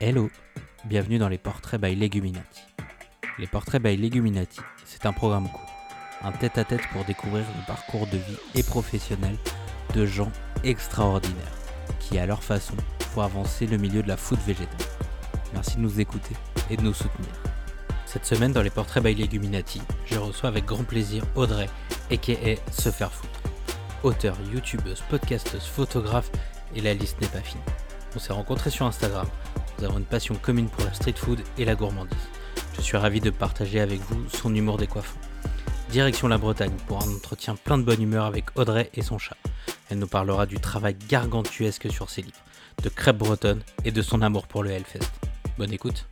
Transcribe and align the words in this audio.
Hello, 0.00 0.30
bienvenue 0.84 1.18
dans 1.18 1.28
les 1.28 1.38
portraits 1.38 1.80
by 1.80 1.96
Leguminati. 1.96 2.62
Les 3.36 3.48
portraits 3.48 3.82
by 3.82 3.96
Leguminati, 3.96 4.60
c'est 4.84 5.06
un 5.06 5.12
programme 5.12 5.48
court, 5.48 5.72
un 6.22 6.30
tête-à-tête 6.30 6.86
pour 6.92 7.04
découvrir 7.04 7.44
le 7.58 7.66
parcours 7.66 8.06
de 8.06 8.16
vie 8.16 8.38
et 8.54 8.62
professionnel 8.62 9.34
de 9.96 10.06
gens 10.06 10.30
extraordinaires 10.62 11.34
qui, 11.98 12.16
à 12.16 12.26
leur 12.26 12.44
façon, 12.44 12.76
font 13.12 13.22
avancer 13.22 13.66
le 13.66 13.76
milieu 13.76 14.04
de 14.04 14.06
la 14.06 14.16
food 14.16 14.38
végétale. 14.46 14.86
Merci 15.52 15.78
de 15.78 15.80
nous 15.80 15.98
écouter 15.98 16.36
et 16.70 16.76
de 16.76 16.82
nous 16.82 16.94
soutenir. 16.94 17.32
Cette 18.06 18.24
semaine, 18.24 18.52
dans 18.52 18.62
les 18.62 18.70
portraits 18.70 19.02
by 19.02 19.16
Leguminati, 19.16 19.82
je 20.06 20.18
reçois 20.20 20.48
avec 20.48 20.64
grand 20.64 20.84
plaisir 20.84 21.24
Audrey, 21.34 21.68
aka 22.12 22.54
Se 22.70 22.90
Faire 22.92 23.12
Foutre. 23.12 23.40
Auteur, 24.04 24.36
youtubeuse, 24.54 25.02
podcasteuse, 25.10 25.66
photographe, 25.66 26.30
et 26.76 26.80
la 26.82 26.94
liste 26.94 27.20
n'est 27.20 27.26
pas 27.26 27.40
finie. 27.40 27.64
On 28.16 28.18
s'est 28.18 28.32
rencontrés 28.32 28.70
sur 28.70 28.86
Instagram. 28.86 29.26
Nous 29.78 29.84
avons 29.84 29.98
une 29.98 30.04
passion 30.04 30.34
commune 30.34 30.68
pour 30.68 30.84
la 30.84 30.92
street 30.92 31.14
food 31.16 31.38
et 31.56 31.64
la 31.64 31.76
gourmandise. 31.76 32.18
Je 32.76 32.80
suis 32.80 32.96
ravi 32.96 33.20
de 33.20 33.30
partager 33.30 33.78
avec 33.78 34.00
vous 34.00 34.28
son 34.28 34.52
humour 34.52 34.76
décoiffant. 34.76 35.18
Direction 35.90 36.26
la 36.26 36.36
Bretagne 36.36 36.74
pour 36.88 37.00
un 37.00 37.14
entretien 37.14 37.54
plein 37.54 37.78
de 37.78 37.84
bonne 37.84 38.02
humeur 38.02 38.24
avec 38.24 38.46
Audrey 38.56 38.90
et 38.94 39.02
son 39.02 39.18
chat. 39.18 39.36
Elle 39.88 39.98
nous 39.98 40.08
parlera 40.08 40.46
du 40.46 40.56
travail 40.56 40.96
gargantuesque 41.08 41.90
sur 41.92 42.10
ses 42.10 42.22
livres, 42.22 42.42
de 42.82 42.88
crêpes 42.88 43.18
bretonnes 43.18 43.62
et 43.84 43.92
de 43.92 44.02
son 44.02 44.20
amour 44.20 44.48
pour 44.48 44.64
le 44.64 44.70
Hellfest. 44.70 45.12
Bonne 45.58 45.72
écoute. 45.72 46.06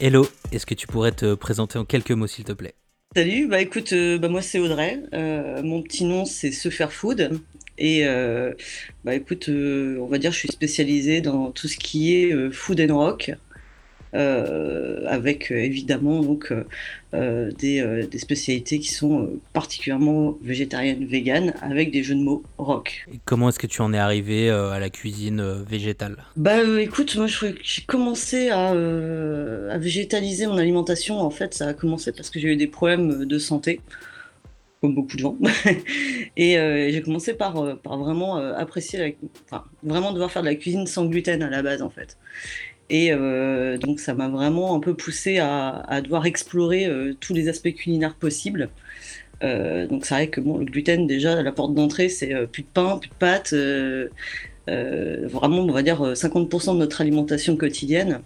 Hello, 0.00 0.26
est-ce 0.50 0.66
que 0.66 0.74
tu 0.74 0.88
pourrais 0.88 1.12
te 1.12 1.34
présenter 1.34 1.78
en 1.78 1.84
quelques 1.84 2.10
mots 2.10 2.26
s'il 2.26 2.44
te 2.44 2.52
plaît? 2.52 2.74
Salut, 3.14 3.46
bah 3.46 3.60
écoute, 3.60 3.92
euh, 3.92 4.18
bah 4.18 4.28
moi 4.28 4.42
c'est 4.42 4.58
Audrey. 4.58 5.00
Euh, 5.14 5.62
mon 5.62 5.80
petit 5.82 6.04
nom 6.04 6.24
c'est 6.24 6.50
Se 6.50 6.70
Faire 6.70 6.92
Food. 6.92 7.40
Et 7.82 8.06
euh, 8.06 8.52
bah 9.04 9.16
écoute, 9.16 9.48
euh, 9.48 9.98
on 10.00 10.06
va 10.06 10.18
dire 10.18 10.30
je 10.30 10.38
suis 10.38 10.48
spécialisée 10.48 11.20
dans 11.20 11.50
tout 11.50 11.66
ce 11.66 11.76
qui 11.76 12.14
est 12.14 12.32
euh, 12.32 12.52
food 12.52 12.80
and 12.80 12.96
rock. 12.96 13.32
avec 14.14 15.50
évidemment 15.50 16.20
donc 16.20 16.52
des, 17.12 18.06
des 18.10 18.18
spécialités 18.18 18.78
qui 18.78 18.90
sont 18.90 19.30
particulièrement 19.54 20.38
végétariennes, 20.42 21.06
véganes, 21.06 21.54
avec 21.62 21.90
des 21.90 22.02
jeux 22.02 22.14
de 22.14 22.20
mots 22.20 22.42
rock. 22.58 23.06
Et 23.12 23.18
comment 23.24 23.48
est-ce 23.48 23.58
que 23.58 23.66
tu 23.66 23.80
en 23.80 23.92
es 23.94 23.98
arrivé 23.98 24.50
à 24.50 24.78
la 24.78 24.90
cuisine 24.90 25.42
végétale? 25.66 26.16
Bah 26.36 26.58
écoute, 26.78 27.16
moi 27.16 27.26
j'ai 27.26 27.82
commencé 27.86 28.50
à, 28.50 28.68
à 29.74 29.78
végétaliser 29.78 30.46
mon 30.46 30.58
alimentation. 30.58 31.18
En 31.18 31.30
fait, 31.30 31.54
ça 31.54 31.68
a 31.68 31.74
commencé 31.74 32.12
parce 32.12 32.28
que 32.28 32.38
j'ai 32.38 32.52
eu 32.52 32.56
des 32.56 32.68
problèmes 32.68 33.24
de 33.24 33.38
santé, 33.38 33.80
comme 34.82 34.94
beaucoup 34.94 35.16
de 35.16 35.20
gens. 35.20 35.38
Et 36.36 36.58
euh, 36.58 36.90
j'ai 36.90 37.00
commencé 37.02 37.34
par, 37.34 37.56
euh, 37.56 37.74
vraiment 37.84 38.38
euh, 38.38 38.52
apprécier, 38.54 38.98
la, 38.98 39.08
enfin 39.46 39.64
vraiment 39.82 40.12
devoir 40.12 40.30
faire 40.30 40.42
de 40.42 40.48
la 40.48 40.56
cuisine 40.56 40.86
sans 40.86 41.06
gluten 41.06 41.42
à 41.42 41.48
la 41.48 41.62
base 41.62 41.82
en 41.82 41.88
fait. 41.88 42.18
Et 42.90 43.10
donc 43.78 44.00
ça 44.00 44.12
m'a 44.12 44.28
vraiment 44.28 44.74
un 44.76 44.80
peu 44.80 44.92
poussé 44.92 45.38
à, 45.38 46.02
devoir 46.04 46.26
explorer 46.26 46.90
tous 47.20 47.32
les 47.32 47.48
aspects 47.48 47.72
culinaires 47.72 48.14
possibles. 48.14 48.68
Donc 49.40 50.04
c'est 50.04 50.14
vrai 50.14 50.28
que 50.28 50.42
bon, 50.42 50.58
le 50.58 50.66
gluten 50.66 51.06
déjà 51.06 51.42
la 51.42 51.52
porte 51.52 51.72
d'entrée 51.72 52.10
c'est 52.10 52.46
plus 52.48 52.64
de 52.64 52.68
pain, 52.68 52.98
plus 52.98 53.08
de 53.08 53.14
pâtes. 53.14 53.54
vraiment, 54.66 55.60
on 55.60 55.72
va 55.72 55.82
dire 55.82 56.02
euh, 56.02 56.12
50% 56.12 56.74
de 56.74 56.80
notre 56.80 57.00
alimentation 57.00 57.56
quotidienne. 57.56 58.20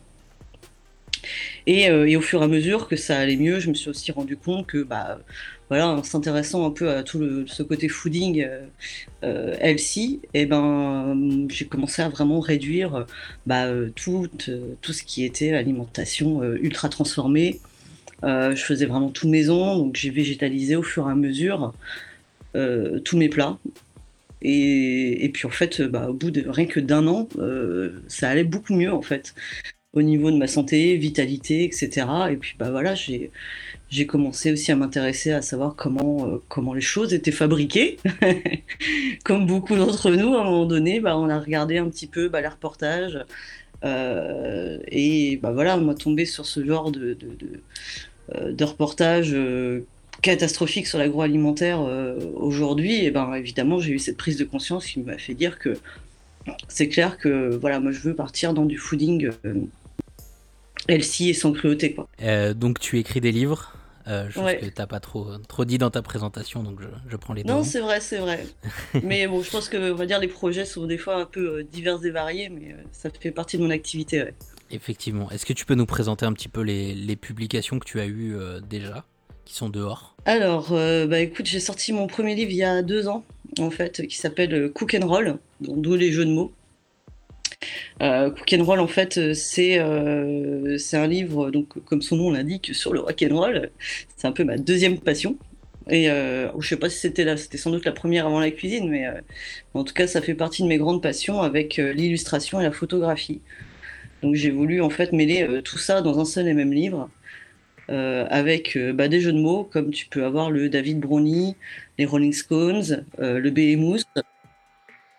Et, 1.68 1.84
et 1.84 2.16
au 2.16 2.20
fur 2.20 2.40
et 2.40 2.44
à 2.44 2.48
mesure 2.48 2.88
que 2.88 2.96
ça 2.96 3.18
allait 3.18 3.36
mieux, 3.36 3.60
je 3.60 3.68
me 3.68 3.74
suis 3.74 3.90
aussi 3.90 4.10
rendu 4.10 4.36
compte 4.36 4.66
que, 4.66 4.82
bah, 4.82 5.20
voilà, 5.68 5.88
en 5.88 6.02
s'intéressant 6.02 6.66
un 6.66 6.70
peu 6.70 6.90
à 6.90 7.02
tout 7.02 7.18
le, 7.18 7.46
ce 7.46 7.62
côté 7.62 7.88
fooding 7.88 8.42
euh, 8.42 8.66
euh, 9.24 9.56
healthy, 9.60 10.20
et 10.34 10.46
ben, 10.46 11.46
j'ai 11.50 11.66
commencé 11.66 12.02
à 12.02 12.08
vraiment 12.08 12.40
réduire 12.40 12.94
euh, 12.94 13.04
bah, 13.46 13.66
euh, 13.66 13.90
tout, 13.94 14.28
euh, 14.48 14.74
tout 14.82 14.92
ce 14.92 15.02
qui 15.02 15.24
était 15.24 15.52
alimentation 15.54 16.42
euh, 16.42 16.58
ultra 16.62 16.88
transformée. 16.88 17.60
Euh, 18.24 18.54
je 18.56 18.64
faisais 18.64 18.86
vraiment 18.86 19.10
tout 19.10 19.28
maison, 19.28 19.76
donc 19.76 19.96
j'ai 19.96 20.10
végétalisé 20.10 20.76
au 20.76 20.82
fur 20.82 21.08
et 21.08 21.12
à 21.12 21.14
mesure 21.14 21.74
euh, 22.56 23.00
tous 23.00 23.16
mes 23.16 23.28
plats. 23.28 23.58
Et, 24.42 25.30
puis 25.34 25.46
en 25.46 25.50
fait, 25.50 25.80
euh, 25.80 25.88
bah, 25.88 26.08
au 26.10 26.14
bout 26.14 26.30
de 26.30 26.48
rien 26.48 26.66
que 26.66 26.80
d'un 26.80 27.06
an, 27.08 27.28
euh, 27.38 28.02
ça 28.08 28.28
allait 28.28 28.44
beaucoup 28.44 28.74
mieux 28.74 28.92
en 28.92 29.02
fait, 29.02 29.34
au 29.94 30.02
niveau 30.02 30.30
de 30.30 30.36
ma 30.36 30.46
santé, 30.46 30.96
vitalité, 30.96 31.64
etc. 31.64 32.06
Et 32.30 32.36
puis 32.36 32.54
bah 32.58 32.70
voilà, 32.70 32.94
j'ai 32.94 33.30
j'ai 33.88 34.06
commencé 34.06 34.52
aussi 34.52 34.72
à 34.72 34.76
m'intéresser 34.76 35.30
à 35.32 35.42
savoir 35.42 35.76
comment 35.76 36.26
euh, 36.28 36.42
comment 36.48 36.74
les 36.74 36.80
choses 36.80 37.14
étaient 37.14 37.30
fabriquées. 37.32 37.98
Comme 39.24 39.46
beaucoup 39.46 39.76
d'entre 39.76 40.10
nous, 40.10 40.34
à 40.34 40.40
un 40.40 40.44
moment 40.44 40.66
donné, 40.66 41.00
bah, 41.00 41.16
on 41.16 41.28
a 41.28 41.38
regardé 41.38 41.78
un 41.78 41.88
petit 41.88 42.06
peu 42.06 42.28
bah, 42.28 42.40
les 42.40 42.48
reportages. 42.48 43.18
euh, 43.84 44.78
et 44.88 45.36
bah 45.36 45.52
voilà, 45.52 45.76
on 45.78 45.82
m'a 45.82 45.94
tombé 45.94 46.24
sur 46.26 46.46
ce 46.46 46.64
genre 46.64 46.90
de, 46.90 47.14
de, 47.14 47.28
de, 47.38 47.60
euh, 48.34 48.52
sur 50.84 50.98
l'agroalimentaire 50.98 51.80
aujourd'hui. 52.34 53.04
Et 53.04 53.10
ben 53.10 53.34
évidemment, 53.34 53.78
j'ai 53.78 53.92
eu 53.92 53.98
cette 53.98 54.16
prise 54.16 54.36
de 54.36 54.44
conscience 54.44 54.86
qui 54.86 55.00
m'a 55.00 55.18
fait 55.18 55.34
dire 55.34 55.58
que 55.58 55.78
c'est 56.68 56.88
clair 56.88 57.18
que 57.18 57.56
voilà, 57.56 57.80
moi 57.80 57.92
je 57.92 58.00
veux 58.00 58.14
partir 58.14 58.54
dans 58.54 58.64
du 58.64 58.78
fooding 58.78 59.30
euh, 60.90 60.94
healthy 60.94 61.30
et 61.30 61.34
sans 61.34 61.52
cruauté 61.52 61.94
quoi. 61.94 62.08
Euh, 62.22 62.54
Donc 62.54 62.78
tu 62.80 62.98
écris 62.98 63.20
des 63.20 63.32
livres, 63.32 63.72
euh, 64.08 64.30
chose 64.30 64.44
Ouais. 64.44 64.58
que 64.58 64.66
t'as 64.66 64.86
pas 64.86 65.00
trop, 65.00 65.26
trop 65.48 65.64
dit 65.64 65.78
dans 65.78 65.90
ta 65.90 66.02
présentation, 66.02 66.62
donc 66.62 66.80
je, 66.80 66.86
je 67.08 67.16
prends 67.16 67.34
les 67.34 67.42
Non, 67.44 67.54
devants. 67.58 67.64
c'est 67.64 67.80
vrai, 67.80 68.00
c'est 68.00 68.18
vrai. 68.18 68.46
Mais 69.02 69.26
bon, 69.26 69.42
je 69.42 69.50
pense 69.50 69.68
que 69.68 69.92
on 69.92 69.94
va 69.96 70.06
dire 70.06 70.18
les 70.20 70.28
projets 70.28 70.64
sont 70.64 70.86
des 70.86 70.98
fois 70.98 71.16
un 71.16 71.26
peu 71.26 71.58
euh, 71.58 71.62
divers 71.64 72.04
et 72.04 72.10
variés, 72.10 72.48
mais 72.48 72.72
euh, 72.72 72.76
ça 72.92 73.10
fait 73.10 73.30
partie 73.32 73.58
de 73.58 73.62
mon 73.62 73.70
activité. 73.70 74.22
ouais. 74.22 74.34
Effectivement. 74.70 75.30
Est-ce 75.30 75.46
que 75.46 75.52
tu 75.52 75.64
peux 75.64 75.74
nous 75.76 75.86
présenter 75.86 76.26
un 76.26 76.32
petit 76.32 76.48
peu 76.48 76.60
les, 76.62 76.92
les 76.94 77.14
publications 77.16 77.78
que 77.78 77.84
tu 77.84 78.00
as 78.00 78.06
eues 78.06 78.34
euh, 78.36 78.60
déjà, 78.60 79.04
qui 79.44 79.54
sont 79.54 79.68
dehors? 79.68 80.16
Alors, 80.24 80.72
euh, 80.72 81.06
bah 81.06 81.20
écoute, 81.20 81.46
j'ai 81.46 81.60
sorti 81.60 81.92
mon 81.92 82.08
premier 82.08 82.34
livre 82.34 82.50
il 82.50 82.56
y 82.56 82.64
a 82.64 82.82
deux 82.82 83.06
ans, 83.06 83.24
en 83.60 83.70
fait, 83.70 84.06
qui 84.08 84.16
s'appelle 84.16 84.52
euh, 84.54 84.68
Cook 84.68 84.96
and 85.00 85.06
Roll, 85.06 85.38
les 85.60 86.10
jeux 86.10 86.24
de 86.24 86.32
mots. 86.32 86.52
Euh, 88.02 88.30
en 88.52 88.86
fait, 88.86 89.18
euh, 89.18 89.34
c'est 89.34 89.78
euh, 89.78 90.78
c'est 90.78 90.96
un 90.96 91.06
livre, 91.06 91.50
donc 91.50 91.82
comme 91.84 92.02
son 92.02 92.16
nom 92.16 92.30
l'indique, 92.30 92.74
sur 92.74 92.92
le 92.92 93.00
rock 93.00 93.24
and 93.28 93.36
roll. 93.36 93.70
C'est 94.16 94.26
un 94.26 94.32
peu 94.32 94.44
ma 94.44 94.56
deuxième 94.58 94.98
passion. 94.98 95.38
Et 95.88 96.10
euh, 96.10 96.48
je 96.58 96.68
sais 96.68 96.76
pas 96.76 96.90
si 96.90 96.98
c'était 96.98 97.24
là, 97.24 97.36
c'était 97.36 97.58
sans 97.58 97.70
doute 97.70 97.84
la 97.84 97.92
première 97.92 98.26
avant 98.26 98.40
la 98.40 98.50
cuisine, 98.50 98.90
mais 98.90 99.06
euh, 99.06 99.20
en 99.74 99.84
tout 99.84 99.94
cas, 99.94 100.08
ça 100.08 100.20
fait 100.20 100.34
partie 100.34 100.62
de 100.62 100.68
mes 100.68 100.78
grandes 100.78 101.02
passions 101.02 101.42
avec 101.42 101.76
l'illustration 101.76 102.60
et 102.60 102.64
la 102.64 102.72
photographie. 102.72 103.40
Donc 104.22 104.34
j'ai 104.34 104.50
voulu 104.50 104.80
en 104.82 104.90
fait 104.90 105.12
mêler 105.12 105.46
tout 105.64 105.78
ça 105.78 106.02
dans 106.02 106.18
un 106.18 106.24
seul 106.24 106.48
et 106.48 106.54
même 106.54 106.72
livre 106.72 107.08
avec 107.88 108.76
bah, 108.94 109.06
des 109.08 109.20
jeux 109.20 109.32
de 109.32 109.38
mots, 109.38 109.62
comme 109.64 109.92
tu 109.92 110.08
peux 110.08 110.24
avoir 110.24 110.50
le 110.50 110.68
David 110.68 110.98
Brownie, 110.98 111.54
les 111.98 112.06
Rolling 112.06 112.32
Stones, 112.32 113.04
le 113.18 113.50
Behemoth. 113.50 114.06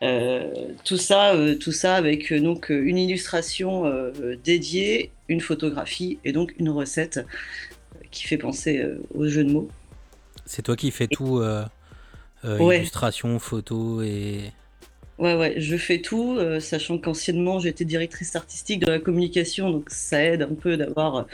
Euh, 0.04 0.74
tout 0.84 0.98
ça, 0.98 1.34
euh, 1.34 1.56
tout 1.56 1.72
ça 1.72 1.96
avec 1.96 2.32
euh, 2.32 2.40
donc 2.40 2.70
une 2.70 2.98
illustration 2.98 3.92
dédiée, 4.44 5.12
une 5.28 5.42
photographie 5.42 6.20
et 6.24 6.32
donc 6.32 6.54
une 6.60 6.70
recette 6.70 7.26
qui 8.12 8.26
fait 8.26 8.38
penser 8.38 8.84
aux 9.14 9.28
jeux 9.28 9.44
de 9.44 9.52
mots. 9.52 9.70
C'est 10.46 10.62
toi 10.62 10.76
qui 10.76 10.92
fais 10.92 11.08
tout, 11.08 11.42
Ouais. 12.44 12.78
illustration, 12.78 13.40
photo 13.40 14.02
et... 14.02 14.52
Ouais, 15.18 15.36
ouais, 15.36 15.56
je 15.58 15.76
fais 15.76 16.00
tout, 16.00 16.38
sachant 16.60 17.00
qu'anciennement 17.00 17.60
j'étais 17.60 17.84
directrice 17.84 18.36
artistique 18.36 18.82
de 18.82 18.92
la 18.92 19.00
communication, 19.00 19.72
donc 19.72 19.90
ça 19.90 20.24
aide 20.24 20.44
un 20.44 20.54
peu 20.54 20.78
d'avoir 20.78 21.26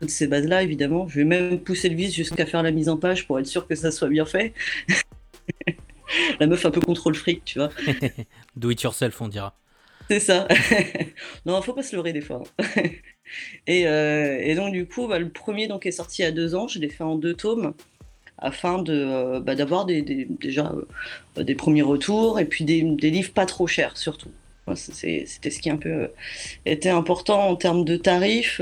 toutes 0.00 0.10
ces 0.10 0.28
bases-là, 0.28 0.62
évidemment. 0.62 1.08
Je 1.08 1.16
vais 1.18 1.24
même 1.24 1.58
pousser 1.58 1.88
le 1.88 1.96
vice 1.96 2.14
jusqu'à 2.14 2.46
faire 2.46 2.62
la 2.62 2.70
mise 2.70 2.88
en 2.88 2.96
page 2.96 3.26
pour 3.26 3.38
être 3.40 3.46
sûr 3.46 3.66
que 3.66 3.74
ça 3.74 3.90
soit 3.90 4.08
bien 4.08 4.24
fait. 4.24 4.54
La 6.40 6.46
meuf 6.46 6.64
un 6.64 6.70
peu 6.70 6.80
contrôle 6.80 7.14
fric, 7.14 7.44
tu 7.44 7.58
vois. 7.58 7.70
Do 8.56 8.70
it 8.70 8.80
yourself, 8.82 9.20
on 9.20 9.28
dira. 9.28 9.54
C'est 10.08 10.20
ça. 10.20 10.46
Non, 11.46 11.60
faut 11.62 11.72
pas 11.72 11.82
se 11.82 11.94
leurrer 11.96 12.12
des 12.12 12.20
fois. 12.20 12.42
hein. 12.58 12.82
Et, 13.66 13.86
euh, 13.88 14.38
et 14.40 14.54
donc 14.54 14.72
du 14.72 14.86
coup, 14.86 15.08
bah, 15.08 15.18
le 15.18 15.28
premier 15.28 15.66
donc 15.66 15.84
est 15.86 15.90
sorti 15.90 16.22
a 16.22 16.30
deux 16.30 16.54
ans. 16.54 16.68
Je 16.68 16.78
l'ai 16.78 16.88
fait 16.88 17.02
en 17.04 17.16
deux 17.16 17.34
tomes 17.34 17.74
afin 18.38 18.82
de 18.82 18.92
euh, 18.92 19.40
bah, 19.40 19.54
d'avoir 19.54 19.84
des, 19.86 20.02
des- 20.02 20.26
déjà 20.26 20.72
euh, 21.38 21.42
des 21.42 21.54
premiers 21.54 21.82
retours 21.82 22.38
et 22.38 22.44
puis 22.44 22.64
des, 22.64 22.82
des 22.82 23.10
livres 23.10 23.32
pas 23.32 23.46
trop 23.46 23.66
chers 23.66 23.96
surtout. 23.96 24.30
C'était 24.74 25.50
ce 25.50 25.60
qui 25.60 25.70
un 25.70 25.76
peu 25.76 26.10
était 26.66 26.88
important 26.90 27.48
en 27.48 27.54
termes 27.54 27.84
de 27.84 27.96
tarifs, 27.96 28.60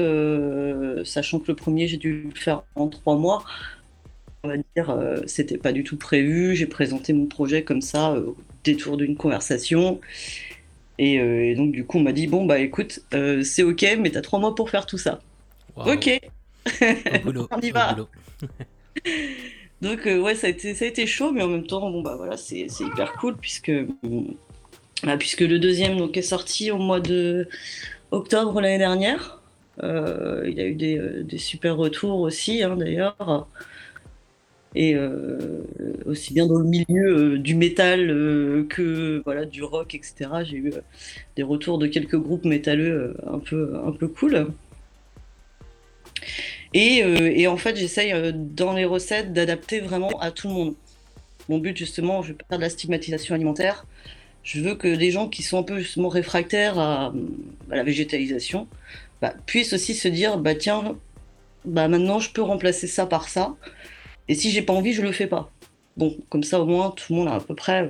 sachant 1.04 1.38
que 1.38 1.46
le 1.48 1.56
premier 1.56 1.88
j'ai 1.88 1.96
dû 1.96 2.28
le 2.34 2.38
faire 2.38 2.62
en 2.74 2.88
trois 2.88 3.16
mois. 3.16 3.42
On 4.44 4.48
va 4.48 4.56
dire, 4.58 4.90
euh, 4.90 5.22
c'était 5.26 5.56
pas 5.56 5.72
du 5.72 5.84
tout 5.84 5.96
prévu. 5.96 6.54
J'ai 6.54 6.66
présenté 6.66 7.14
mon 7.14 7.24
projet 7.24 7.64
comme 7.64 7.80
ça, 7.80 8.12
euh, 8.12 8.26
au 8.26 8.36
détour 8.62 8.98
d'une 8.98 9.16
conversation. 9.16 10.02
Et, 10.98 11.18
euh, 11.18 11.46
et 11.46 11.54
donc, 11.54 11.72
du 11.72 11.86
coup, 11.86 11.96
on 11.96 12.02
m'a 12.02 12.12
dit 12.12 12.26
Bon, 12.26 12.44
bah 12.44 12.58
écoute, 12.58 13.00
c'est 13.42 13.62
ok, 13.62 13.96
mais 13.98 14.10
t'as 14.10 14.20
trois 14.20 14.38
mois 14.38 14.54
pour 14.54 14.68
faire 14.68 14.84
tout 14.84 14.98
ça. 14.98 15.20
Ok. 15.76 16.20
Boulot, 17.24 17.48
On 17.56 17.60
y 17.60 17.70
va. 17.70 17.96
Donc, 19.80 20.04
ouais, 20.04 20.34
ça 20.34 20.46
a, 20.46 20.50
été, 20.50 20.74
ça 20.74 20.84
a 20.84 20.88
été 20.88 21.06
chaud, 21.06 21.32
mais 21.32 21.42
en 21.42 21.48
même 21.48 21.66
temps, 21.66 21.90
bon, 21.90 22.02
bah 22.02 22.14
voilà, 22.16 22.36
c'est 22.36 22.66
hyper 22.80 23.14
cool 23.14 23.36
puisque, 23.36 23.72
bah, 25.02 25.16
puisque 25.18 25.40
le 25.40 25.58
deuxième 25.58 25.96
donc, 25.96 26.16
est 26.16 26.22
sorti 26.22 26.70
au 26.70 26.78
mois 26.78 27.00
de, 27.00 27.48
octobre 28.10 28.60
l'année 28.60 28.78
dernière. 28.78 29.42
il 29.82 30.60
a 30.60 30.66
eu 30.66 30.74
des, 30.74 31.38
super 31.38 31.76
retours 31.76 32.20
aussi, 32.20 32.62
hein, 32.62 32.76
d'ailleurs 32.76 33.46
et 34.74 34.96
aussi 36.04 36.34
bien 36.34 36.46
dans 36.46 36.58
le 36.58 36.64
milieu 36.64 37.38
du 37.38 37.54
métal 37.54 38.08
que 38.68 39.22
voilà 39.24 39.44
du 39.44 39.62
rock 39.62 39.94
etc 39.94 40.30
j'ai 40.44 40.56
eu 40.56 40.72
des 41.36 41.42
retours 41.42 41.78
de 41.78 41.86
quelques 41.86 42.16
groupes 42.16 42.44
métalleux 42.44 43.16
un 43.26 43.38
peu 43.38 43.76
un 43.84 43.92
peu 43.92 44.08
cool. 44.08 44.48
Et, 46.72 47.46
en 47.46 47.56
fait 47.56 47.76
j'essaye 47.76 48.12
dans 48.34 48.72
les 48.72 48.84
recettes 48.84 49.32
d'adapter 49.32 49.80
vraiment 49.80 50.10
à 50.20 50.30
tout 50.30 50.48
le 50.48 50.54
monde. 50.54 50.74
Mon 51.48 51.58
but 51.58 51.76
justement 51.76 52.22
je 52.22 52.28
veux 52.32 52.34
pas 52.34 52.46
faire 52.48 52.58
de 52.58 52.62
la 52.62 52.70
stigmatisation 52.70 53.34
alimentaire. 53.34 53.86
Je 54.42 54.60
veux 54.60 54.74
que 54.74 54.88
les 54.88 55.10
gens 55.10 55.28
qui 55.28 55.42
sont 55.42 55.58
un 55.58 55.62
peu 55.62 55.78
justement 55.78 56.08
réfractaires 56.08 56.78
à, 56.78 57.12
la 57.70 57.82
végétalisation 57.82 58.66
bah, 59.22 59.34
puissent 59.46 59.72
aussi 59.72 59.94
se 59.94 60.08
dire 60.08 60.38
bah 60.38 60.54
tiens 60.54 60.96
bah 61.64 61.88
maintenant 61.88 62.18
je 62.18 62.30
peux 62.30 62.42
remplacer 62.42 62.86
ça 62.86 63.06
par 63.06 63.28
ça 63.28 63.56
et 64.28 64.34
si 64.34 64.50
j'ai 64.50 64.62
pas 64.62 64.72
envie, 64.72 64.92
je 64.92 65.02
le 65.02 65.12
fais 65.12 65.26
pas. 65.26 65.50
Bon, 65.96 66.16
comme 66.28 66.42
ça 66.42 66.60
au 66.60 66.66
moins 66.66 66.90
tout 66.90 67.12
le 67.12 67.18
monde 67.18 67.28
à 67.28 67.40
peu 67.40 67.54
près 67.54 67.88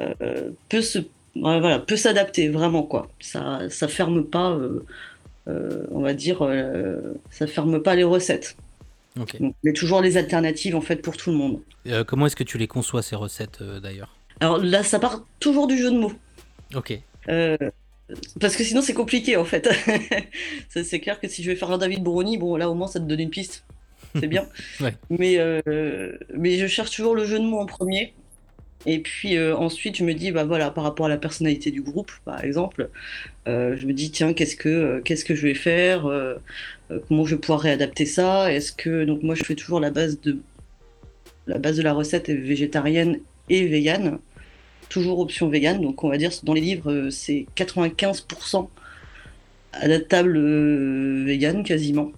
euh, 0.00 0.50
peut 0.68 0.82
se 0.82 0.98
voilà, 1.36 1.78
peut 1.78 1.96
s'adapter 1.96 2.48
vraiment 2.48 2.82
quoi. 2.82 3.08
Ça 3.20 3.68
ça 3.70 3.88
ferme 3.88 4.24
pas 4.24 4.50
euh, 4.52 4.84
euh, 5.48 5.84
on 5.90 6.00
va 6.00 6.14
dire 6.14 6.48
ça 7.30 7.46
ferme 7.46 7.80
pas 7.80 7.94
les 7.94 8.04
recettes. 8.04 8.56
Okay. 9.20 9.38
Donc, 9.38 9.54
il 9.62 9.68
y 9.68 9.70
a 9.70 9.72
toujours 9.72 10.00
les 10.00 10.16
alternatives 10.16 10.74
en 10.74 10.80
fait 10.80 10.96
pour 10.96 11.16
tout 11.16 11.30
le 11.30 11.36
monde. 11.36 11.60
comment 12.06 12.26
est-ce 12.26 12.36
que 12.36 12.44
tu 12.44 12.58
les 12.58 12.66
conçois 12.66 13.02
ces 13.02 13.14
recettes 13.14 13.62
d'ailleurs? 13.62 14.16
Alors 14.40 14.58
là 14.58 14.82
ça 14.82 14.98
part 14.98 15.24
toujours 15.38 15.68
du 15.68 15.78
jeu 15.78 15.90
de 15.92 15.98
mots. 15.98 16.12
Ok. 16.74 16.98
parce 18.40 18.56
que 18.56 18.64
sinon 18.64 18.82
c'est 18.82 18.94
compliqué 18.94 19.36
en 19.36 19.44
fait. 19.44 19.68
c'est 20.68 21.00
clair 21.00 21.20
que 21.20 21.28
si 21.28 21.44
je 21.44 21.50
vais 21.50 21.56
faire 21.56 21.70
un 21.70 21.78
David 21.78 22.02
Bruni, 22.02 22.38
bon 22.38 22.56
là 22.56 22.68
au 22.68 22.74
moins 22.74 22.88
ça 22.88 22.98
te 22.98 23.04
donne 23.04 23.20
une 23.20 23.30
piste 23.30 23.64
c'est 24.20 24.26
bien. 24.26 24.46
mais, 25.10 25.38
euh, 25.38 26.12
mais 26.34 26.56
je 26.58 26.66
cherche 26.66 26.90
toujours 26.90 27.14
le 27.14 27.24
jeu 27.24 27.38
de 27.38 27.44
mots 27.44 27.60
en 27.60 27.66
premier. 27.66 28.14
Et 28.86 28.98
puis 28.98 29.36
euh, 29.36 29.56
ensuite, 29.56 29.96
je 29.96 30.04
me 30.04 30.12
dis, 30.12 30.30
bah 30.30 30.44
voilà, 30.44 30.70
par 30.70 30.84
rapport 30.84 31.06
à 31.06 31.08
la 31.08 31.16
personnalité 31.16 31.70
du 31.70 31.80
groupe, 31.80 32.12
par 32.24 32.44
exemple, 32.44 32.90
euh, 33.48 33.76
je 33.78 33.86
me 33.86 33.92
dis, 33.92 34.10
tiens, 34.10 34.34
qu'est-ce 34.34 34.56
que, 34.56 35.00
qu'est-ce 35.00 35.24
que 35.24 35.34
je 35.34 35.46
vais 35.46 35.54
faire 35.54 36.02
Comment 37.08 37.24
je 37.24 37.34
vais 37.34 37.40
pouvoir 37.40 37.60
réadapter 37.60 38.04
ça? 38.04 38.52
Est-ce 38.52 38.72
que 38.72 39.04
donc 39.04 39.22
moi, 39.22 39.34
je 39.34 39.42
fais 39.42 39.54
toujours 39.54 39.80
la 39.80 39.90
base 39.90 40.20
de 40.20 40.38
la 41.46 41.58
base 41.58 41.76
de 41.76 41.82
la 41.82 41.92
recette 41.92 42.28
est 42.30 42.34
végétarienne 42.34 43.20
et 43.50 43.66
végane, 43.66 44.18
toujours 44.88 45.18
option 45.18 45.48
végane. 45.48 45.80
Donc 45.80 46.04
on 46.04 46.08
va 46.08 46.16
dire 46.16 46.30
dans 46.42 46.54
les 46.54 46.60
livres, 46.60 47.08
c'est 47.10 47.46
95% 47.56 48.68
adaptable 49.72 51.24
végane 51.24 51.64
quasiment. 51.64 52.12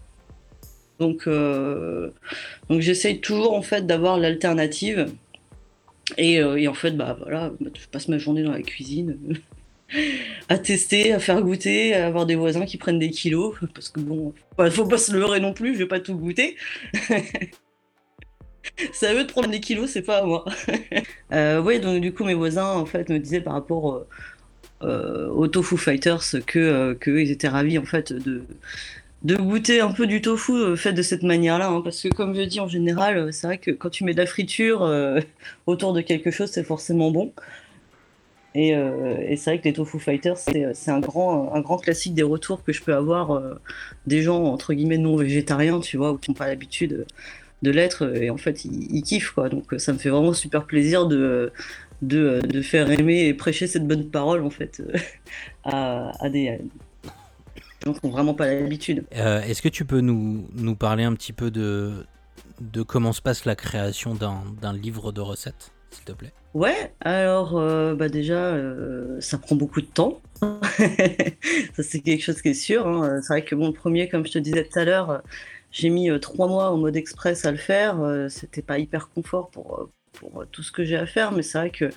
Donc, 0.99 1.27
euh, 1.27 2.11
donc 2.69 2.81
j'essaye 2.81 3.21
toujours 3.21 3.55
en 3.55 3.63
fait 3.63 3.87
d'avoir 3.87 4.19
l'alternative. 4.19 5.07
Et, 6.17 6.41
euh, 6.41 6.69
en 6.69 6.75
fait, 6.75 6.93
bah 6.93 7.17
voilà, 7.21 7.53
je 7.61 7.87
passe 7.89 8.09
ma 8.09 8.19
journée 8.19 8.43
dans 8.43 8.53
la 8.53 8.63
cuisine 8.63 9.19
à 10.49 10.59
tester, 10.59 11.13
à 11.13 11.19
faire 11.19 11.43
goûter, 11.43 11.95
à 11.95 12.07
avoir 12.07 12.27
des 12.27 12.37
voisins 12.37 12.65
qui 12.65 12.77
prennent 12.77 12.99
des 12.99 13.11
kilos. 13.11 13.55
Parce 13.75 13.89
que 13.89 14.01
bon, 14.01 14.33
bah, 14.57 14.71
faut 14.71 14.87
pas 14.87 14.99
se 14.99 15.13
leurrer 15.13 15.41
non 15.41 15.53
plus, 15.53 15.75
je 15.75 15.79
vais 15.81 15.87
pas 15.87 16.01
tout 16.01 16.17
goûter. 16.17 16.57
c'est 18.93 19.09
à 19.09 19.15
eux 19.15 19.27
prendre 19.27 19.49
des 19.49 19.61
kilos, 19.61 19.91
c'est 19.91 20.03
pas 20.03 20.19
à 20.19 20.25
moi. 20.25 20.45
euh, 21.33 21.61
oui, 21.61 21.81
donc 21.81 22.01
du 22.01 22.15
coup, 22.15 22.25
mes 22.25 22.35
voisins 22.35 22.73
en 22.73 22.87
fait 22.87 23.09
me 23.11 23.19
disaient 23.19 23.41
par 23.41 23.55
rapport 23.55 24.07
aux 24.83 25.49
Tofu 25.49 25.77
Fighters 25.77 26.23
que, 26.47 27.19
étaient 27.19 27.49
ravis 27.49 27.79
en 27.79 27.85
fait 27.85 28.13
de 28.13 28.45
de 29.27 29.35
goûter 29.35 29.81
un 29.81 29.91
peu 29.91 30.07
du 30.07 30.23
tofu 30.23 30.53
euh, 30.53 30.77
fait 30.77 30.93
de 30.93 31.03
cette 31.03 31.25
manière-là, 31.25 31.69
hein, 31.69 31.81
parce 31.83 32.01
que 32.01 32.09
comme 32.09 32.33
je 32.37 32.43
dis 32.43 32.61
en 32.61 32.69
général, 32.69 33.19
euh, 33.19 33.33
c'est 33.33 33.49
vrai 33.49 33.59
que 33.59 33.73
quand 33.73 33.91
tu 33.91 34.05
mets 34.05 34.13
de 34.13 34.19
la 34.19 34.27
friture 34.27 34.85
euh, 34.85 35.21
autour 35.67 35.93
de 35.93 36.01
quelque 36.01 36.31
chose, 36.31 36.49
c'est 36.53 36.63
forcément 36.63 37.11
bon. 37.11 37.33
Et, 38.55 38.73
c'est 39.37 39.51
vrai 39.51 39.59
que 39.59 39.65
les 39.65 39.75
Tofu 39.75 39.99
Fighters, 39.99 40.39
c'est 40.39 40.91
un 40.91 41.01
grand, 41.01 41.53
un 41.53 41.61
grand 41.61 41.77
classique 41.77 42.15
des 42.15 42.23
retours 42.23 42.65
que 42.65 42.73
je 42.73 42.83
peux 42.83 42.95
avoir 42.95 43.43
des 44.07 44.23
gens, 44.23 44.45
entre 44.45 44.73
guillemets, 44.73 44.97
non 44.97 45.17
végétariens, 45.17 45.81
tu 45.81 45.99
vois, 45.99 46.13
ou 46.13 46.17
qui 46.17 46.31
n'ont 46.31 46.35
pas 46.35 46.47
l'habitude 46.47 47.05
de 47.61 47.71
l'être, 47.71 48.17
et 48.17 48.31
en 48.31 48.39
fait, 48.39 48.65
ils, 48.65 49.03
kiffent, 49.03 49.33
quoi. 49.33 49.51
Donc 49.51 49.75
ça 49.77 49.93
me 49.93 49.99
fait 49.99 50.09
vraiment 50.09 50.33
super 50.33 50.65
plaisir 50.65 51.07
de, 51.07 51.53
faire 52.63 52.91
aimer 52.91 53.27
et 53.27 53.35
prêcher 53.35 53.67
cette 53.67 53.87
bonne 53.87 54.09
parole, 54.09 54.43
en 54.43 54.49
fait, 54.49 54.83
à 55.65 56.31
des 56.31 56.59
n'ont 57.87 58.11
vraiment 58.11 58.35
pas 58.35 58.47
l'habitude. 58.47 59.05
Euh, 59.17 59.43
est-ce 59.43 59.63
que 59.63 59.69
tu 59.69 59.85
peux 59.85 60.01
nous, 60.01 60.49
nous 60.55 60.77
parler 60.77 61.05
un 61.05 61.15
petit 61.15 61.33
peu 61.33 61.51
de, 61.51 62.07
de 62.61 62.83
comment 62.83 63.13
se 63.13 63.23
passe 63.23 63.45
la 63.45 63.55
création 63.55 64.15
d'un 64.15 64.73
livre 64.73 65.13
de 65.13 65.21
recettes, 65.21 65.73
s'il 65.91 66.05
te 66.05 66.13
plaît? 66.13 66.33
Ouais, 66.55 66.93
alors 67.01 67.59
euh, 67.59 67.95
bah 67.95 68.09
déjà, 68.09 68.55
euh, 68.55 69.21
ça 69.21 69.37
prend 69.37 69.57
beaucoup 69.57 69.81
de 69.81 69.87
temps. 69.87 70.21
ça, 70.41 71.83
c'est 71.83 72.01
quelque 72.01 72.23
chose 72.23 72.41
qui 72.41 72.49
est 72.49 72.55
sûr. 72.55 72.87
Hein. 72.87 73.21
C'est 73.23 73.29
vrai 73.29 73.45
que 73.45 73.55
le 73.55 73.73
premier, 73.73 74.09
comme 74.09 74.27
je 74.27 74.33
te 74.33 74.39
disais 74.39 74.65
tout 74.65 74.79
à 74.79 74.85
l'heure, 74.85 75.23
j'ai 75.71 75.91
mis 75.91 76.09
trois 76.21 76.49
mois 76.49 76.71
en 76.71 76.79
mode 76.79 76.97
express 76.97 77.45
à 77.45 77.51
le 77.51 77.59
faire. 77.59 77.99
C'était 78.31 78.63
pas 78.63 78.79
hyper 78.79 79.11
confort 79.11 79.51
pour, 79.51 79.91
pour 80.15 80.47
tout 80.51 80.63
ce 80.63 80.73
que 80.73 80.83
j'ai 80.85 80.97
à 80.97 81.05
faire, 81.05 81.33
mais 81.33 81.43
c'est 81.43 81.59
vrai 81.59 81.71
que 81.71 81.91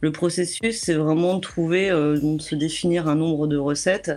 le 0.00 0.12
processus, 0.12 0.80
c'est 0.80 0.94
vraiment 0.94 1.34
de 1.34 1.40
trouver, 1.40 1.90
de 1.90 2.40
se 2.40 2.54
définir 2.54 3.08
un 3.08 3.16
nombre 3.16 3.48
de 3.48 3.56
recettes. 3.56 4.12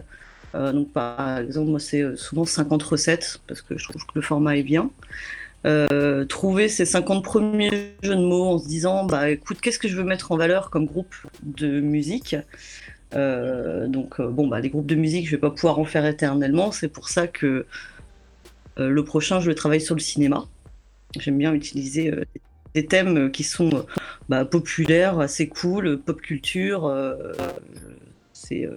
Euh, 0.56 0.72
donc, 0.72 0.92
par 0.92 1.40
exemple, 1.40 1.70
moi, 1.70 1.80
c'est 1.80 2.02
euh, 2.02 2.16
souvent 2.16 2.46
50 2.46 2.82
recettes 2.84 3.42
parce 3.48 3.62
que 3.62 3.78
je 3.78 3.88
trouve 3.88 4.04
que 4.06 4.14
le 4.16 4.22
format 4.22 4.58
est 4.58 4.64
bien. 4.64 4.90
Euh, 5.66 6.24
trouver 6.26 6.70
ces 6.70 6.86
50 6.86 7.24
premiers 7.24 7.96
jeux 8.02 8.16
de 8.16 8.22
mots 8.22 8.46
en 8.46 8.60
se 8.60 8.68
disant 8.68 9.06
bah 9.06 9.32
écoute 9.32 9.60
qu'est-ce 9.60 9.80
que 9.80 9.88
je 9.88 9.98
veux 9.98 10.04
mettre 10.04 10.32
en 10.32 10.38
valeur 10.38 10.70
comme 10.70 10.86
groupe 10.86 11.16
de 11.44 11.82
musique? 11.82 12.36
Donc 13.12 14.22
bon 14.22 14.48
bah 14.48 14.60
les 14.60 14.70
groupes 14.70 14.86
de 14.86 14.96
musique 14.96 15.26
je 15.26 15.32
vais 15.32 15.40
pas 15.40 15.50
pouvoir 15.50 15.80
en 15.80 15.84
faire 15.84 16.06
éternellement. 16.06 16.72
C'est 16.72 16.88
pour 16.88 17.10
ça 17.10 17.28
que 17.28 17.66
le 18.78 19.04
prochain 19.04 19.40
je 19.40 19.48
vais 19.48 19.56
travailler 19.56 19.82
sur 19.82 19.96
le 19.96 20.00
cinéma. 20.00 20.46
J'aime 21.20 21.40
bien 21.40 21.54
utiliser 21.54 22.14
des 22.76 22.86
thèmes 22.86 23.32
qui 23.32 23.44
sont 23.44 23.86
bah, 24.30 24.46
populaires 24.46 25.20
assez 25.20 25.50
cool 25.50 25.98
pop 25.98 26.22
culture 26.22 26.88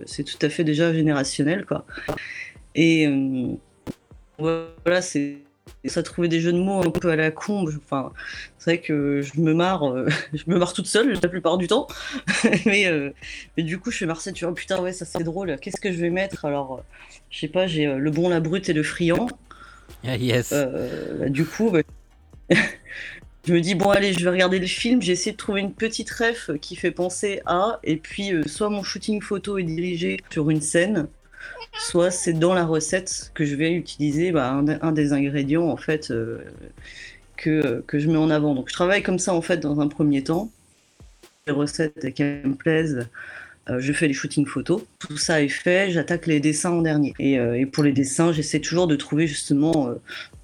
c'est 0.07 0.25
tout 0.25 0.39
à 0.43 0.49
fait 0.49 0.65
déjà 0.65 0.93
générationnel, 0.93 1.65
quoi. 1.65 1.87
Et 2.75 3.07
euh, 3.07 3.55
voilà, 4.39 5.03
c'est 5.03 5.39
ça 5.85 6.03
trouver 6.03 6.29
des 6.29 6.41
jeux 6.41 6.53
de 6.53 6.59
mots 6.59 6.83
un 6.83 6.91
peu 6.91 7.11
à 7.11 7.17
la 7.17 7.31
con. 7.31 7.67
Enfin, 7.77 8.13
c'est 8.59 8.71
vrai 8.73 8.81
que 8.81 9.23
je 9.23 9.41
me 9.41 9.55
marre, 9.55 9.85
euh, 9.85 10.09
je 10.35 10.45
me 10.47 10.59
marre 10.59 10.73
toute 10.73 10.87
seule 10.87 11.19
la 11.21 11.29
plupart 11.29 11.59
du 11.59 11.67
temps. 11.67 11.87
mais, 12.67 12.87
mais 13.57 13.63
du 13.63 13.79
coup, 13.79 13.91
je 13.91 13.99
fais 13.99 14.07
Marseille, 14.07 14.33
tu 14.33 14.45
vois, 14.45 14.55
putain, 14.55 14.81
ouais, 14.81 14.93
ça 14.93 15.05
c'est 15.05 15.23
drôle. 15.25 15.57
Qu'est-ce 15.61 15.81
que 15.81 15.93
je 15.93 15.99
vais 15.99 16.11
mettre? 16.11 16.45
Alors, 16.45 16.83
je 17.31 17.39
sais 17.39 17.49
pas, 17.49 17.67
j'ai 17.67 17.87
le 17.87 18.11
bon, 18.11 18.29
la 18.29 18.41
brute 18.41 18.69
et 18.69 18.73
le 18.73 18.83
friand. 18.83 19.29
Ah, 20.05 20.17
yes. 20.17 20.53
Bah, 20.53 21.29
du 21.29 21.45
coup, 21.45 21.71
bah, 21.71 21.83
je 23.47 23.55
me 23.55 23.61
dis, 23.61 23.75
bon, 23.75 23.91
allez, 23.91 24.13
je 24.13 24.23
vais 24.23 24.31
regarder 24.31 24.59
le 24.59 24.67
film, 24.67 25.01
j'ai 25.01 25.13
essayé 25.13 25.33
de 25.33 25.37
trouver 25.37 25.61
une 25.61 25.73
petite 25.73 26.11
ref 26.11 26.51
qui 26.61 26.77
fait 26.77 26.91
penser 26.91 27.41
à, 27.47 27.81
et 27.83 27.97
puis 27.97 28.35
euh, 28.35 28.43
soit 28.47 28.69
mon 28.69 28.83
shooting 28.83 29.23
photo 29.23 29.59
est 29.59 29.65
dirigé 29.65 30.19
sur 30.31 30.51
une 30.51 30.61
scène, 30.61 31.09
soit 31.79 32.11
c'est 32.11 32.35
dans 32.35 32.53
la 32.53 32.67
recette 32.67 33.33
que 33.35 33.45
je 33.45 33.55
vais 33.55 33.73
utiliser 33.73 34.31
bah, 34.31 34.63
un, 34.83 34.93
des 34.93 35.13
ingrédients, 35.13 35.69
en 35.69 35.77
fait, 35.77 36.11
euh, 36.11 36.39
que, 37.37 37.83
que 37.87 37.99
je 37.99 38.09
mets 38.09 38.19
en 38.19 38.31
avant. 38.31 38.55
Donc 38.55 38.69
je 38.69 38.75
travaille 38.75 39.03
comme 39.03 39.19
ça, 39.19 39.33
en 39.33 39.43
fait, 39.43 39.59
dans 39.59 39.81
un 39.81 39.89
premier 39.89 40.23
temps. 40.23 40.51
Les 41.47 41.55
recettes 41.55 42.13
qui 42.13 42.23
me 42.23 42.55
plaisent, 42.55 43.09
je 43.69 43.93
fais 43.93 44.09
les 44.09 44.15
shootings 44.15 44.47
photos. 44.47 44.83
Tout 44.99 45.17
ça 45.17 45.43
est 45.43 45.49
fait, 45.49 45.91
j'attaque 45.91 46.27
les 46.27 46.41
dessins 46.41 46.71
en 46.71 46.83
dernier. 46.83 47.15
Et, 47.19 47.35
et 47.35 47.67
pour 47.67 47.85
les 47.85 47.93
dessins, 47.93 48.33
j'essaie 48.33 48.61
toujours 48.61 48.87
de 48.87 48.97
trouver 48.97 49.27
justement 49.27 49.95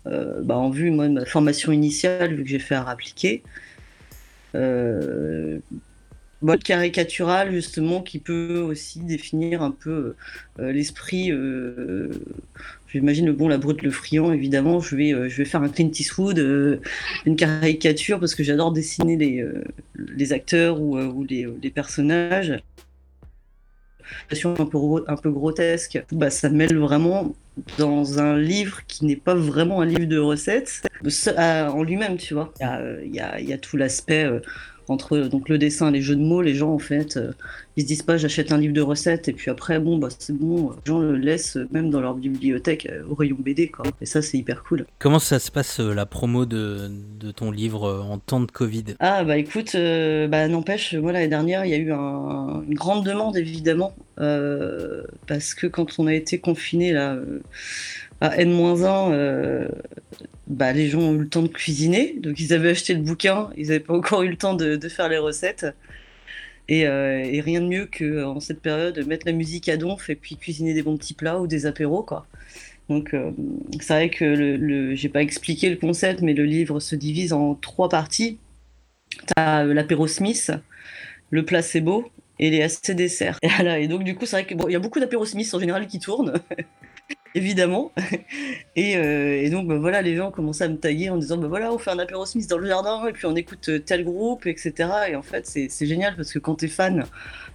euh, 0.06 0.40
bah, 0.42 0.56
en 0.56 0.70
vue 0.70 0.90
moi, 0.90 1.08
de 1.08 1.14
ma 1.14 1.24
formation 1.24 1.72
initiale, 1.72 2.34
vu 2.34 2.44
que 2.44 2.48
j'ai 2.48 2.58
fait 2.58 2.74
art 2.74 2.88
appliqué. 2.88 3.42
Euh, 4.54 5.58
mode 6.42 6.62
caricatural 6.62 7.50
justement 7.50 8.02
qui 8.02 8.18
peut 8.18 8.58
aussi 8.58 9.00
définir 9.00 9.62
un 9.62 9.70
peu 9.70 10.14
euh, 10.58 10.70
l'esprit 10.70 11.32
j'imagine 12.88 13.26
le 13.26 13.32
bon 13.32 13.48
la 13.48 13.56
brute 13.56 13.82
le 13.82 13.90
friand 13.90 14.32
évidemment 14.32 14.80
je 14.80 14.96
vais 14.96 15.10
je 15.30 15.36
vais 15.36 15.44
faire 15.46 15.62
un 15.62 15.68
Clint 15.70 15.90
Eastwood 15.90 16.38
une 17.24 17.36
caricature 17.36 18.20
parce 18.20 18.34
que 18.34 18.42
j'adore 18.42 18.70
dessiner 18.70 19.16
les, 19.16 19.44
les 19.96 20.32
acteurs 20.34 20.80
ou, 20.80 21.24
les, 21.24 21.70
personnages 21.74 22.62
un 24.44 24.66
peu, 24.66 24.78
un 25.06 25.16
peu 25.16 25.30
grotesque, 25.30 26.02
bah, 26.12 26.30
ça 26.30 26.48
mêle 26.48 26.76
vraiment 26.76 27.34
dans 27.78 28.18
un 28.18 28.38
livre 28.38 28.80
qui 28.86 29.06
n'est 29.06 29.16
pas 29.16 29.34
vraiment 29.34 29.80
un 29.80 29.86
livre 29.86 30.06
de 30.06 30.18
recettes 30.18 30.82
en 31.38 31.82
lui-même, 31.82 32.16
tu 32.16 32.34
vois. 32.34 32.52
Il 32.60 33.14
y 33.14 33.20
a, 33.52 33.58
tout 33.58 33.76
l'aspect, 33.76 34.24
euh, 34.24 34.40
entre 34.88 35.18
donc 35.18 35.48
le 35.48 35.58
dessin, 35.58 35.90
les 35.90 36.00
jeux 36.00 36.16
de 36.16 36.22
mots, 36.22 36.42
les 36.42 36.54
gens 36.54 36.72
en 36.72 36.78
fait, 36.78 37.16
euh, 37.16 37.32
ils 37.76 37.82
se 37.82 37.86
disent 37.86 38.02
pas 38.02 38.16
j'achète 38.16 38.52
un 38.52 38.58
livre 38.58 38.74
de 38.74 38.80
recettes 38.80 39.28
et 39.28 39.32
puis 39.32 39.50
après 39.50 39.78
bon 39.78 39.98
bah 39.98 40.08
c'est 40.16 40.36
bon, 40.36 40.70
les 40.70 40.76
gens 40.86 40.98
le 40.98 41.16
laissent 41.16 41.58
même 41.72 41.90
dans 41.90 42.00
leur 42.00 42.14
bibliothèque 42.14 42.88
euh, 42.90 43.02
au 43.08 43.14
rayon 43.14 43.36
BD 43.38 43.68
quoi. 43.68 43.84
Et 44.00 44.06
ça 44.06 44.22
c'est 44.22 44.38
hyper 44.38 44.62
cool. 44.64 44.86
Comment 44.98 45.18
ça 45.18 45.38
se 45.38 45.50
passe 45.50 45.80
euh, 45.80 45.92
la 45.92 46.06
promo 46.06 46.46
de, 46.46 46.90
de, 47.20 47.30
ton 47.30 47.50
livre 47.50 48.06
en 48.08 48.18
temps 48.18 48.40
de 48.40 48.50
Covid? 48.50 48.84
Ah 49.00 49.24
bah 49.24 49.38
écoute, 49.38 49.74
bah 49.74 50.48
n'empêche, 50.48 50.94
moi 50.94 51.12
l'année 51.12 51.28
dernière 51.28 51.64
il 51.64 51.70
y 51.70 51.74
a 51.74 51.78
eu 51.78 51.92
un, 51.92 52.62
une 52.68 52.74
grande 52.74 53.04
demande 53.04 53.36
évidemment 53.36 53.94
parce 54.16 55.54
que 55.54 55.66
quand 55.66 55.98
on 55.98 56.06
a 56.06 56.14
été 56.14 56.38
confiné 56.38 56.92
là 56.92 57.18
à 58.20 58.38
N-1, 58.38 59.68
bah, 60.46 60.72
les 60.72 60.88
gens 60.88 61.00
ont 61.00 61.14
eu 61.14 61.20
le 61.20 61.28
temps 61.28 61.42
de 61.42 61.48
cuisiner, 61.48 62.14
donc 62.18 62.38
ils 62.38 62.52
avaient 62.52 62.70
acheté 62.70 62.94
le 62.94 63.00
bouquin, 63.00 63.50
ils 63.56 63.68
n'avaient 63.68 63.80
pas 63.80 63.94
encore 63.96 64.22
eu 64.22 64.28
le 64.28 64.36
temps 64.36 64.54
de, 64.54 64.78
faire 64.88 65.08
les 65.08 65.18
recettes. 65.18 65.66
Euh, 66.70 67.22
et, 67.24 67.40
rien 67.40 67.60
de 67.60 67.66
mieux 67.66 67.86
que 67.86 68.24
en 68.24 68.40
cette 68.40 68.60
période 68.60 68.98
mettre 69.06 69.24
la 69.24 69.32
musique 69.32 69.68
à 69.68 69.76
donf 69.76 70.10
et 70.10 70.16
puis 70.16 70.36
cuisiner 70.36 70.74
des 70.74 70.82
bons 70.82 70.96
petits 70.96 71.14
plats 71.14 71.40
ou 71.40 71.46
des 71.46 71.64
apéros 71.64 72.02
quoi. 72.02 72.26
Donc 72.88 73.14
euh, 73.14 73.30
c'est 73.80 73.94
vrai 73.94 74.10
que 74.10 74.24
le, 74.24 74.56
le 74.56 74.94
j'ai 74.96 75.08
pas 75.08 75.22
expliqué 75.22 75.70
le 75.70 75.76
concept, 75.76 76.22
mais 76.22 76.34
le 76.34 76.44
livre 76.44 76.80
se 76.80 76.96
divise 76.96 77.32
en 77.32 77.54
trois 77.54 77.88
parties. 77.88 78.38
T'as 79.26 79.64
euh, 79.64 79.74
l'apéro 79.74 80.08
Smith, 80.08 80.52
le 81.30 81.44
placebo 81.44 82.10
et 82.40 82.50
les 82.50 82.62
AC 82.62 82.90
desserts. 82.92 83.38
Et, 83.42 83.88
donc 83.88 84.02
du 84.02 84.16
coup 84.16 84.26
c'est 84.26 84.42
vrai 84.42 84.46
qu'il 84.46 84.70
y 84.70 84.76
a 84.76 84.80
beaucoup 84.80 85.00
d'apéro 85.00 85.24
Smith 85.24 85.52
en 85.54 85.60
général 85.60 85.86
qui 85.86 86.00
tournent. 86.00 86.34
évidemment. 87.36 87.92
Euh, 88.78 89.40
et, 89.42 89.48
donc, 89.48 89.66
bah, 89.66 89.78
voilà, 89.78 90.02
les 90.02 90.16
gens 90.16 90.30
commençaient 90.30 90.64
à 90.64 90.68
me 90.68 90.76
taguer 90.76 91.08
en 91.08 91.16
disant, 91.16 91.38
bah, 91.38 91.48
voilà, 91.48 91.72
on 91.72 91.78
fait 91.78 91.90
un 91.90 91.98
apéro 91.98 92.26
Smith 92.26 92.46
dans 92.48 92.58
le 92.58 92.68
jardin, 92.68 93.06
et 93.06 93.12
puis 93.12 93.24
on 93.24 93.34
écoute 93.34 93.70
euh, 93.70 93.78
tel 93.78 94.04
groupe, 94.04 94.46
etc. 94.46 94.74
Et 95.08 95.16
en 95.16 95.22
fait, 95.22 95.46
c'est 95.46 95.86
génial 95.86 96.14
parce 96.14 96.30
que 96.30 96.38
quand 96.38 96.56
t'es 96.56 96.68
fan, 96.68 97.06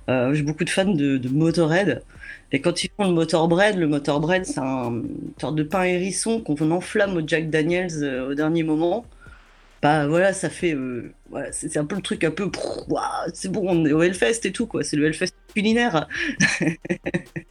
euh, 0.09 0.33
j'ai 0.33 0.41
beaucoup 0.41 0.63
de 0.63 0.69
fans 0.71 0.85
de, 0.85 1.29
Motorhead, 1.29 2.01
et 2.51 2.59
quand 2.59 2.83
ils 2.83 2.89
font 2.97 3.05
le 3.05 3.13
Motorbread, 3.13 3.77
le 3.77 3.87
Motorbread, 3.87 4.45
c'est 4.45 4.59
un 4.59 5.03
sorte 5.39 5.55
de 5.55 5.63
pain 5.63 5.83
hérisson 5.83 6.41
qu'on 6.41 6.71
enflamme 6.71 7.17
au 7.17 7.21
Jack 7.25 7.51
Daniels 7.51 8.03
au 8.27 8.33
dernier 8.33 8.63
moment. 8.63 9.05
Bah 9.83 10.07
voilà, 10.07 10.33
ça 10.33 10.49
fait. 10.49 10.75
c'est 11.51 11.77
un 11.77 11.85
peu 11.85 11.95
le 11.95 12.01
truc 12.01 12.23
un 12.23 12.31
peu. 12.31 12.49
C'est 13.33 13.51
bon, 13.51 13.63
on 13.67 13.85
est 13.85 13.93
au 13.93 14.01
Hellfest 14.01 14.41
et 14.45 14.51
tout, 14.51 14.65
quoi. 14.65 14.83
C'est 14.83 14.97
le 14.97 15.05
Hellfest 15.05 15.33
culinaire. 15.53 16.07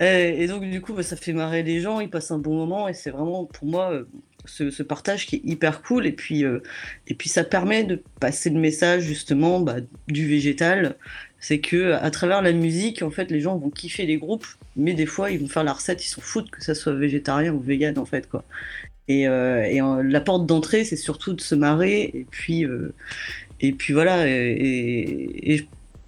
et, 0.00 0.46
donc, 0.46 0.64
du 0.64 0.80
coup, 0.80 0.92
bah, 0.92 1.02
ça 1.02 1.16
fait 1.16 1.32
marrer 1.32 1.62
les 1.62 1.80
gens, 1.80 2.00
ils 2.00 2.10
passent 2.10 2.30
un 2.30 2.38
bon 2.38 2.54
moment, 2.54 2.88
et 2.88 2.94
c'est 2.94 3.10
vraiment 3.10 3.44
pour 3.44 3.66
moi 3.66 3.92
euh, 3.92 4.04
ce, 4.44 4.82
partage 4.82 5.26
qui 5.26 5.36
est 5.36 5.42
hyper 5.44 5.82
cool. 5.82 6.06
Et 6.06 6.12
puis, 6.12 6.44
euh, 6.44 6.60
et 7.06 7.14
puis 7.14 7.28
ça 7.28 7.44
permet 7.44 7.84
de 7.84 8.02
passer 8.20 8.50
le 8.50 8.60
message 8.60 9.02
justement 9.02 9.60
bah, 9.60 9.76
du 10.08 10.26
végétal. 10.28 10.96
C'est 11.40 11.60
que 11.60 11.92
à 11.92 12.10
travers 12.10 12.42
la 12.42 12.52
musique, 12.52 13.02
en 13.02 13.10
fait, 13.10 13.30
les 13.30 13.40
gens 13.40 13.58
vont 13.58 13.70
kiffer 13.70 14.06
les 14.06 14.16
groupes, 14.16 14.46
mais 14.76 14.94
des 14.94 15.06
fois, 15.06 15.30
ils 15.30 15.38
vont 15.38 15.48
faire 15.48 15.64
la 15.64 15.74
recette, 15.74 16.04
ils 16.04 16.08
s'en 16.08 16.22
foutent 16.22 16.50
que 16.50 16.62
ça 16.62 16.74
soit 16.74 16.94
végétarien 16.94 17.52
ou 17.52 17.60
vegan, 17.60 17.98
en 17.98 18.06
fait. 18.06 18.28
Et, 19.08 19.28
euh, 19.28 20.02
la 20.02 20.20
porte 20.20 20.46
d'entrée, 20.46 20.84
c'est 20.84 20.96
surtout 20.96 21.34
de 21.34 21.42
se 21.42 21.54
marrer, 21.54 22.10
et 22.14 22.26
puis, 22.30 22.64
et 23.60 23.72
puis 23.72 23.92
voilà. 23.92 24.24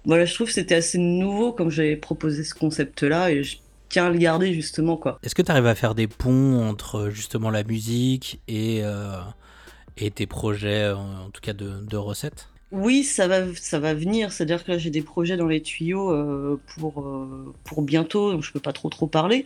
Voilà, 0.07 0.23
je 0.23 0.33
trouve 0.33 0.47
que 0.47 0.53
c'était 0.53 0.75
assez 0.75 0.97
nouveau 0.97 1.51
quand 1.51 1.69
j'avais 1.69 1.97
proposé 1.97 2.45
ce 2.45 2.55
concept-là 2.55 3.29
et 3.29 3.43
je 3.43 3.57
tiens 3.89 4.05
à 4.07 4.09
le 4.09 4.17
garder 4.17 4.53
justement 4.53 4.95
quoi. 4.95 5.19
Est-ce 5.21 5.35
que 5.35 5.41
tu 5.41 5.51
arrives 5.51 5.67
à 5.67 5.75
faire 5.75 5.95
des 5.95 6.07
ponts 6.07 6.65
entre 6.67 7.09
justement 7.09 7.49
la 7.49 7.65
musique 7.65 8.39
et, 8.47 8.79
euh, 8.83 9.17
et 9.97 10.09
tes 10.09 10.25
projets, 10.25 10.89
en 10.89 11.29
tout 11.31 11.41
cas 11.41 11.51
de, 11.51 11.97
recettes? 11.97 12.47
Oui, 12.71 13.03
ça 13.03 13.27
va, 13.27 13.53
ça 13.55 13.79
va 13.79 13.93
venir. 13.93 14.31
C'est-à-dire 14.31 14.63
que 14.63 14.71
là, 14.71 14.77
j'ai 14.77 14.89
des 14.89 15.01
projets 15.01 15.35
dans 15.37 15.47
les 15.47 15.61
tuyaux 15.61 16.11
euh, 16.11 16.59
pour, 16.77 17.01
euh, 17.01 17.53
pour 17.65 17.81
bientôt, 17.81 18.31
donc 18.31 18.43
je 18.43 18.51
peux 18.51 18.59
pas 18.61 18.73
trop 18.73 18.89
trop 18.89 19.07
parler. 19.07 19.45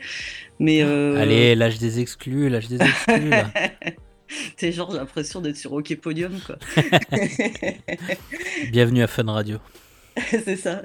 Mais 0.60 0.84
allez, 0.84 1.56
lâche 1.56 1.80
des 1.80 2.00
exclus, 2.00 2.50
lâche 2.50 2.68
des 2.68 2.82
exclus. 2.82 3.32
T'es 4.58 4.72
genre 4.72 4.92
j'ai 4.92 4.98
l'impression 4.98 5.42
d'être 5.42 5.58
sur 5.58 5.74
OK 5.74 5.94
Podium 5.98 6.40
quoi. 6.46 6.56
Bienvenue 8.72 9.04
à 9.04 9.08
Fun 9.08 9.30
Radio. 9.30 9.58
c'est 10.30 10.58
ça. 10.58 10.82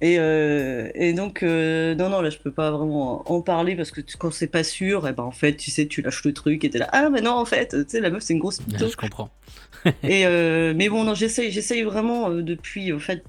Et, 0.00 0.16
euh, 0.18 0.90
et 0.94 1.12
donc, 1.12 1.42
euh, 1.42 1.94
non, 1.94 2.10
non, 2.10 2.20
là, 2.20 2.30
je 2.30 2.38
peux 2.38 2.50
pas 2.50 2.70
vraiment 2.70 3.30
en 3.30 3.40
parler 3.40 3.74
parce 3.74 3.90
que 3.90 4.00
quand 4.18 4.30
c'est 4.30 4.48
pas 4.48 4.64
sûr, 4.64 5.06
et 5.06 5.10
eh 5.10 5.12
ben, 5.14 5.22
en 5.22 5.30
fait, 5.30 5.56
tu 5.56 5.70
sais, 5.70 5.86
tu 5.86 6.02
lâches 6.02 6.24
le 6.24 6.34
truc 6.34 6.64
et 6.64 6.70
t'es 6.70 6.78
là, 6.78 6.88
ah, 6.92 7.08
mais 7.10 7.22
non, 7.22 7.32
en 7.32 7.44
fait, 7.44 7.68
tu 7.68 7.84
sais, 7.88 8.00
la 8.00 8.10
meuf, 8.10 8.22
c'est 8.22 8.34
une 8.34 8.40
grosse 8.40 8.60
pito. 8.60 8.86
je 8.88 8.96
comprends. 8.96 9.30
et, 10.02 10.26
euh, 10.26 10.74
mais 10.76 10.88
bon, 10.88 11.04
non, 11.04 11.14
j'essaye, 11.14 11.50
j'essaye 11.50 11.82
vraiment 11.82 12.30
depuis, 12.30 12.92
en 12.92 12.98
fait, 12.98 13.24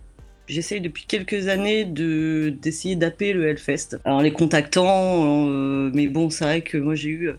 j'essaye 0.47 0.81
depuis 0.81 1.05
quelques 1.05 1.47
années 1.47 1.85
de, 1.85 2.53
d'essayer 2.61 2.95
d'appeler 2.97 3.31
le 3.31 3.47
Hellfest. 3.47 3.97
Alors, 4.03 4.21
les 4.21 4.33
contactant, 4.33 5.45
mais 5.93 6.07
bon, 6.07 6.29
c'est 6.29 6.43
vrai 6.43 6.61
que 6.61 6.77
moi, 6.77 6.95
j'ai 6.95 7.09
eu, 7.09 7.31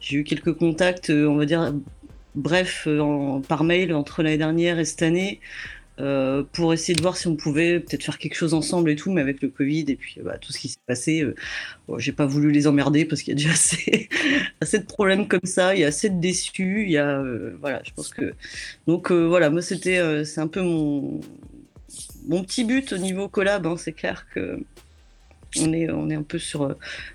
j'ai 0.00 0.16
eu 0.16 0.24
quelques 0.24 0.54
contacts, 0.54 1.10
on 1.10 1.36
va 1.36 1.44
dire, 1.44 1.74
bref, 2.34 2.88
par 3.48 3.64
mail 3.64 3.92
entre 3.92 4.22
l'année 4.22 4.38
dernière 4.38 4.78
et 4.78 4.86
cette 4.86 5.02
année. 5.02 5.40
Euh, 6.02 6.42
pour 6.52 6.72
essayer 6.72 6.94
de 6.94 7.00
voir 7.00 7.16
si 7.16 7.28
on 7.28 7.36
pouvait 7.36 7.78
peut-être 7.78 8.02
faire 8.02 8.18
quelque 8.18 8.34
chose 8.34 8.54
ensemble 8.54 8.90
et 8.90 8.96
tout, 8.96 9.12
mais 9.12 9.20
avec 9.20 9.40
le 9.40 9.48
Covid 9.48 9.84
et 9.86 9.94
puis 9.94 10.16
bah, 10.24 10.36
tout 10.36 10.52
ce 10.52 10.58
qui 10.58 10.68
s'est 10.68 10.78
passé, 10.84 11.22
euh, 11.22 11.34
j'ai 11.98 12.10
pas 12.10 12.26
voulu 12.26 12.50
les 12.50 12.66
emmerder 12.66 13.04
parce 13.04 13.22
qu'il 13.22 13.30
y 13.30 13.36
a 13.36 13.36
déjà 13.36 13.50
assez, 14.60 14.78
de 14.80 14.84
problèmes 14.84 15.28
comme 15.28 15.44
ça, 15.44 15.76
il 15.76 15.80
y 15.80 15.84
a 15.84 15.88
assez 15.88 16.10
de 16.10 16.20
déçus, 16.20 16.82
il 16.86 16.90
y 16.90 16.98
a 16.98 17.20
euh, 17.20 17.56
voilà, 17.60 17.82
je 17.84 17.92
pense 17.92 18.08
que 18.08 18.34
donc 18.88 19.12
voilà, 19.12 19.48
moi 19.48 19.62
c'était 19.62 20.24
c'est 20.24 20.40
un 20.40 20.48
peu 20.48 20.62
mon 20.62 21.20
mon 22.26 22.42
petit 22.42 22.64
but 22.64 22.92
au 22.92 22.98
niveau 22.98 23.28
collab, 23.28 23.66
hein, 23.66 23.76
c'est 23.78 23.92
clair 23.92 24.26
que 24.34 24.58
on 25.60 25.72
est 25.72 25.88
on 25.88 26.10
est 26.10 26.16
un 26.16 26.24
peu 26.24 26.38
sur 26.38 26.74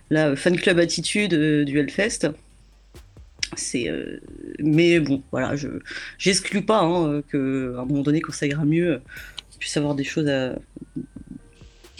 la 0.10 0.36
fan 0.38 0.56
club 0.56 0.80
attitude 0.80 1.34
du 1.34 1.78
Hellfest. 1.78 2.32
C'est, 3.56 3.90
euh, 3.90 4.20
mais 4.60 5.00
bon, 5.00 5.24
voilà, 5.32 5.56
je 5.56 5.70
j'exclus 6.18 6.64
pas 6.64 6.82
hein, 6.82 7.22
que 7.28 7.76
à 7.78 7.82
un 7.82 7.86
moment 7.86 8.02
donné, 8.02 8.22
quand 8.22 8.34
ça 8.34 8.46
ira 8.46 8.66
mieux, 8.66 9.02
je 9.54 9.58
puisse 9.58 9.78
avoir 9.78 9.96
des 9.96 10.04
choses 10.04 10.28
à, 10.28 10.56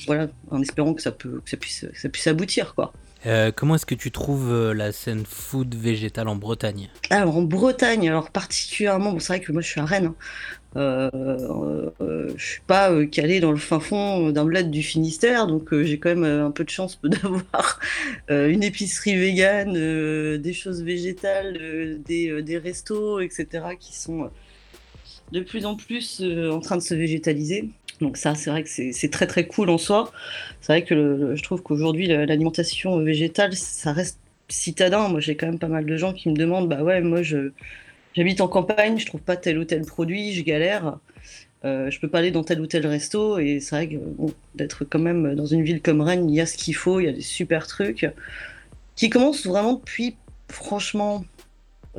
voilà, 0.06 0.28
en 0.52 0.62
espérant 0.62 0.94
que 0.94 1.02
ça 1.02 1.12
peut, 1.12 1.42
que 1.44 1.50
ça 1.50 1.58
puisse, 1.58 1.86
ça 1.94 2.10
puisse 2.10 2.28
aboutir, 2.28 2.76
quoi. 2.76 2.94
Euh, 3.26 3.52
comment 3.54 3.76
est-ce 3.76 3.86
que 3.86 3.96
tu 3.96 4.12
trouves 4.12 4.52
euh, 4.52 4.74
la 4.74 4.92
scène 4.92 5.26
food 5.26 5.74
végétale 5.76 6.28
en 6.28 6.36
Bretagne? 6.36 6.90
Alors 7.10 7.36
en 7.36 7.42
Bretagne, 7.42 8.08
alors 8.08 8.30
particulièrement, 8.30 9.14
bon, 9.14 9.20
c'est 9.20 9.34
vrai 9.34 9.42
que 9.42 9.52
moi 9.52 9.62
je 9.62 9.68
suis 9.68 9.82
à 9.82 9.86
Rennes, 9.86 10.08
hein. 10.08 10.16
Euh, 10.78 11.10
euh, 12.02 12.34
je 12.36 12.46
suis 12.46 12.62
pas 12.62 12.92
euh, 12.92 13.08
calé 13.08 13.40
dans 13.40 13.52
le 13.52 13.58
fin 13.58 13.80
fond 13.80 14.30
d'un 14.30 14.46
bled 14.46 14.70
du 14.70 14.84
Finistère, 14.84 15.48
donc 15.48 15.74
j'ai 15.74 15.98
quand 15.98 16.16
même 16.16 16.24
un 16.24 16.52
peu 16.52 16.64
de 16.64 16.70
chance 16.70 17.00
d'avoir 17.04 17.80
une 18.30 18.64
épicerie 18.64 19.16
végane, 19.16 19.74
des 20.38 20.54
choses 20.54 20.84
végétales, 20.84 22.00
des, 22.06 22.62
restos, 22.64 23.20
etc., 23.20 23.48
qui 23.80 23.96
sont 23.96 24.30
de 25.32 25.42
plus 25.42 25.66
en 25.66 25.76
plus 25.76 26.22
en 26.22 26.60
train 26.60 26.78
de 26.78 26.82
se 26.82 26.94
végétaliser. 26.94 27.70
Donc 28.00 28.18
ça, 28.18 28.36
c'est 28.36 28.52
vrai 28.52 28.64
que 28.64 28.70
c'est 28.70 29.12
très 29.12 29.26
très 29.26 29.48
cool 29.48 29.72
en 29.72 29.80
soi. 29.80 30.12
C'est 30.62 30.74
vrai 30.74 30.84
que 30.84 31.34
je 31.36 31.44
trouve 31.44 31.64
qu'aujourd'hui, 31.64 32.08
l'alimentation 32.08 33.00
végétale, 33.00 33.56
ça 33.56 33.92
reste 33.92 34.20
citadin. 34.50 35.08
Moi, 35.10 35.20
j'ai 35.20 35.36
quand 35.36 35.48
même 35.48 35.60
pas 35.60 35.68
mal 35.68 35.86
de 35.86 35.98
gens 35.98 36.14
qui 36.14 36.30
me 36.30 36.36
demandent, 36.36 36.70
bah 36.70 36.84
ouais, 36.84 37.02
moi 37.02 37.24
je 37.24 37.52
J'habite 38.18 38.42
en 38.42 38.48
campagne, 38.48 38.98
je 38.98 39.06
trouve 39.06 39.22
pas 39.22 39.38
tel 39.38 39.60
ou 39.60 39.64
tel 39.64 39.84
produit, 39.86 40.34
je 40.34 40.44
galère. 40.44 40.98
Euh, 41.64 41.92
je 41.92 42.00
peux 42.00 42.10
pas 42.10 42.20
aller 42.20 42.32
dans 42.32 42.44
tel 42.44 42.60
ou 42.60 42.66
tel 42.68 42.86
resto 42.86 43.38
et 43.38 43.60
c'est 43.60 43.76
vrai 43.76 43.88
que 43.88 43.96
d'être 44.56 44.86
quand 44.86 45.00
même 45.00 45.36
dans 45.36 45.46
une 45.46 45.64
ville 45.64 45.82
comme 45.82 46.02
Rennes, 46.02 46.30
il 46.30 46.36
y 46.36 46.42
a 46.42 46.46
ce 46.48 46.58
qu'il 46.58 46.76
faut, 46.76 47.00
il 47.00 47.06
y 47.06 47.10
a 47.10 47.12
des 47.14 47.22
super 47.22 47.68
trucs 47.68 48.08
qui 48.96 49.10
commencent 49.10 49.46
vraiment 49.46 49.74
depuis 49.74 50.16
franchement 50.50 51.24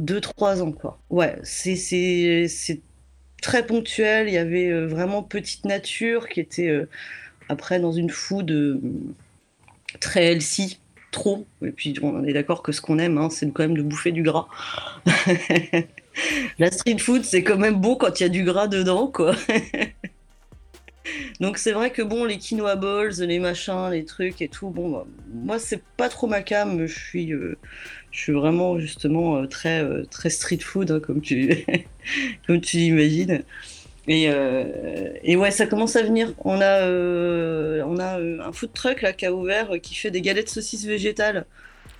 2-3 0.01 0.61
ans 0.61 0.73
quoi. 0.73 0.99
Ouais, 1.09 1.39
c'est 1.45 2.45
très 3.41 3.65
ponctuel, 3.65 4.29
il 4.29 4.35
y 4.35 4.39
avait 4.39 4.69
euh, 4.69 4.87
vraiment 4.87 5.23
petite 5.23 5.65
nature 5.65 6.29
qui 6.29 6.41
était 6.41 6.69
euh, 6.69 6.89
après 7.49 7.81
dans 7.81 7.93
une 7.93 8.11
food 8.11 8.51
euh, 8.51 8.81
très 10.01 10.27
healthy, 10.27 10.81
trop. 11.11 11.47
Et 11.65 11.71
puis 11.71 11.95
on 12.03 12.25
est 12.25 12.33
d'accord 12.33 12.63
que 12.63 12.73
ce 12.73 12.81
qu'on 12.81 12.99
aime, 12.99 13.19
hein, 13.19 13.31
c'est 13.31 13.51
quand 13.53 13.63
même 13.63 13.77
de 13.77 13.83
bouffer 13.83 14.13
du 14.13 14.23
gras. 14.23 14.49
La 16.59 16.71
street 16.71 16.99
food, 16.99 17.25
c'est 17.25 17.43
quand 17.43 17.59
même 17.59 17.81
bon 17.81 17.97
quand 17.97 18.21
il 18.21 18.23
y 18.23 18.27
a 18.27 18.29
du 18.29 18.45
gras 18.45 18.69
dedans, 18.69 19.09
quoi. 19.09 19.35
Donc 21.41 21.59
c'est 21.59 21.73
vrai 21.73 21.91
que 21.91 22.03
bon, 22.03 22.25
les 22.25 22.39
quinoa 22.39 22.77
balls, 22.77 23.15
les 23.21 23.39
machins, 23.39 23.91
les 23.91 24.05
trucs 24.05 24.43
et 24.43 24.49
tout, 24.49 24.71
bon, 24.71 25.05
moi 25.33 25.59
c'est 25.59 25.83
pas 25.97 26.09
trop 26.09 26.27
ma 26.27 26.43
cam. 26.43 26.87
Je 26.87 26.99
suis, 26.99 27.33
euh, 27.33 27.57
je 28.11 28.21
suis 28.21 28.33
vraiment 28.33 28.79
justement 28.79 29.37
euh, 29.37 29.47
très, 29.47 29.83
euh, 29.83 30.05
très 30.11 30.31
street 30.31 30.59
food, 30.59 30.91
hein, 30.91 31.01
comme 31.01 31.21
tu, 31.21 31.65
comme 32.47 32.61
tu 32.61 32.77
l'imagines. 32.79 33.43
Et, 34.11 34.31
et, 35.23 35.37
ouais, 35.37 35.51
ça 35.51 35.67
commence 35.67 35.95
à 35.95 36.03
venir. 36.03 36.33
On 36.39 36.63
a, 36.63 36.89
on 37.85 37.99
a 37.99 38.19
un 38.19 38.53
food 38.53 38.73
truck 38.73 39.03
là 39.03 39.13
qui 39.13 39.27
a 39.27 39.35
ouvert, 39.35 39.73
qui 39.83 39.95
fait 39.95 40.11
des 40.11 40.23
galettes 40.23 40.49
saucisses 40.49 40.87
végétales. 40.87 41.45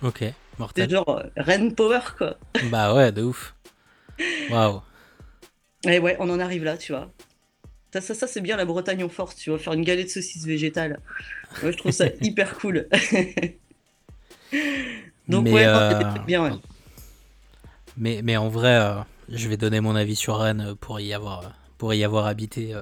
Ok, 0.01 0.23
mortel. 0.57 0.85
C'est 0.85 0.95
genre 0.95 1.21
Ren 1.37 1.69
Power 1.69 1.99
quoi. 2.17 2.37
Bah 2.71 2.95
ouais, 2.95 3.11
de 3.11 3.21
ouf. 3.21 3.53
Waouh. 4.49 4.81
Et 5.85 5.99
ouais, 5.99 6.17
on 6.19 6.29
en 6.29 6.39
arrive 6.39 6.63
là, 6.63 6.77
tu 6.77 6.91
vois. 6.91 7.11
Ça, 7.93 8.01
ça, 8.01 8.13
ça 8.13 8.27
c'est 8.27 8.41
bien 8.41 8.57
la 8.57 8.65
Bretagne 8.65 9.03
en 9.03 9.09
force, 9.09 9.35
tu 9.35 9.49
vois, 9.49 9.59
faire 9.59 9.73
une 9.73 9.83
galette 9.83 10.07
de 10.07 10.11
saucisse 10.11 10.45
végétale. 10.45 10.99
Moi, 11.61 11.71
je 11.71 11.77
trouve 11.77 11.91
ça 11.91 12.05
hyper 12.21 12.57
cool. 12.59 12.87
Donc, 15.27 15.45
Mais, 15.45 15.53
ouais, 15.53 15.65
euh, 15.65 16.03
bien, 16.27 16.43
ouais. 16.43 16.51
Mais, 17.97 18.21
mais 18.23 18.37
en 18.37 18.49
vrai, 18.49 18.77
euh, 18.77 18.95
je 19.29 19.47
vais 19.47 19.57
donner 19.57 19.81
mon 19.81 19.95
avis 19.95 20.15
sur 20.15 20.39
Rennes 20.39 20.75
pour 20.79 20.99
y 20.99 21.13
avoir, 21.13 21.53
pour 21.77 21.93
y 21.93 22.03
avoir 22.03 22.25
habité 22.25 22.73
euh, 22.73 22.81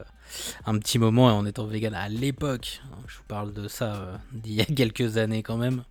un 0.66 0.78
petit 0.80 1.00
moment 1.00 1.30
et 1.30 1.34
en 1.34 1.46
étant 1.46 1.66
vegan 1.66 1.94
à 1.94 2.10
l'époque. 2.10 2.82
Je 3.08 3.18
vous 3.18 3.24
parle 3.28 3.54
de 3.54 3.68
ça 3.68 3.96
euh, 3.96 4.16
d'il 4.34 4.54
y 4.54 4.62
a 4.62 4.66
quelques 4.66 5.18
années 5.18 5.44
quand 5.44 5.58
même. 5.58 5.84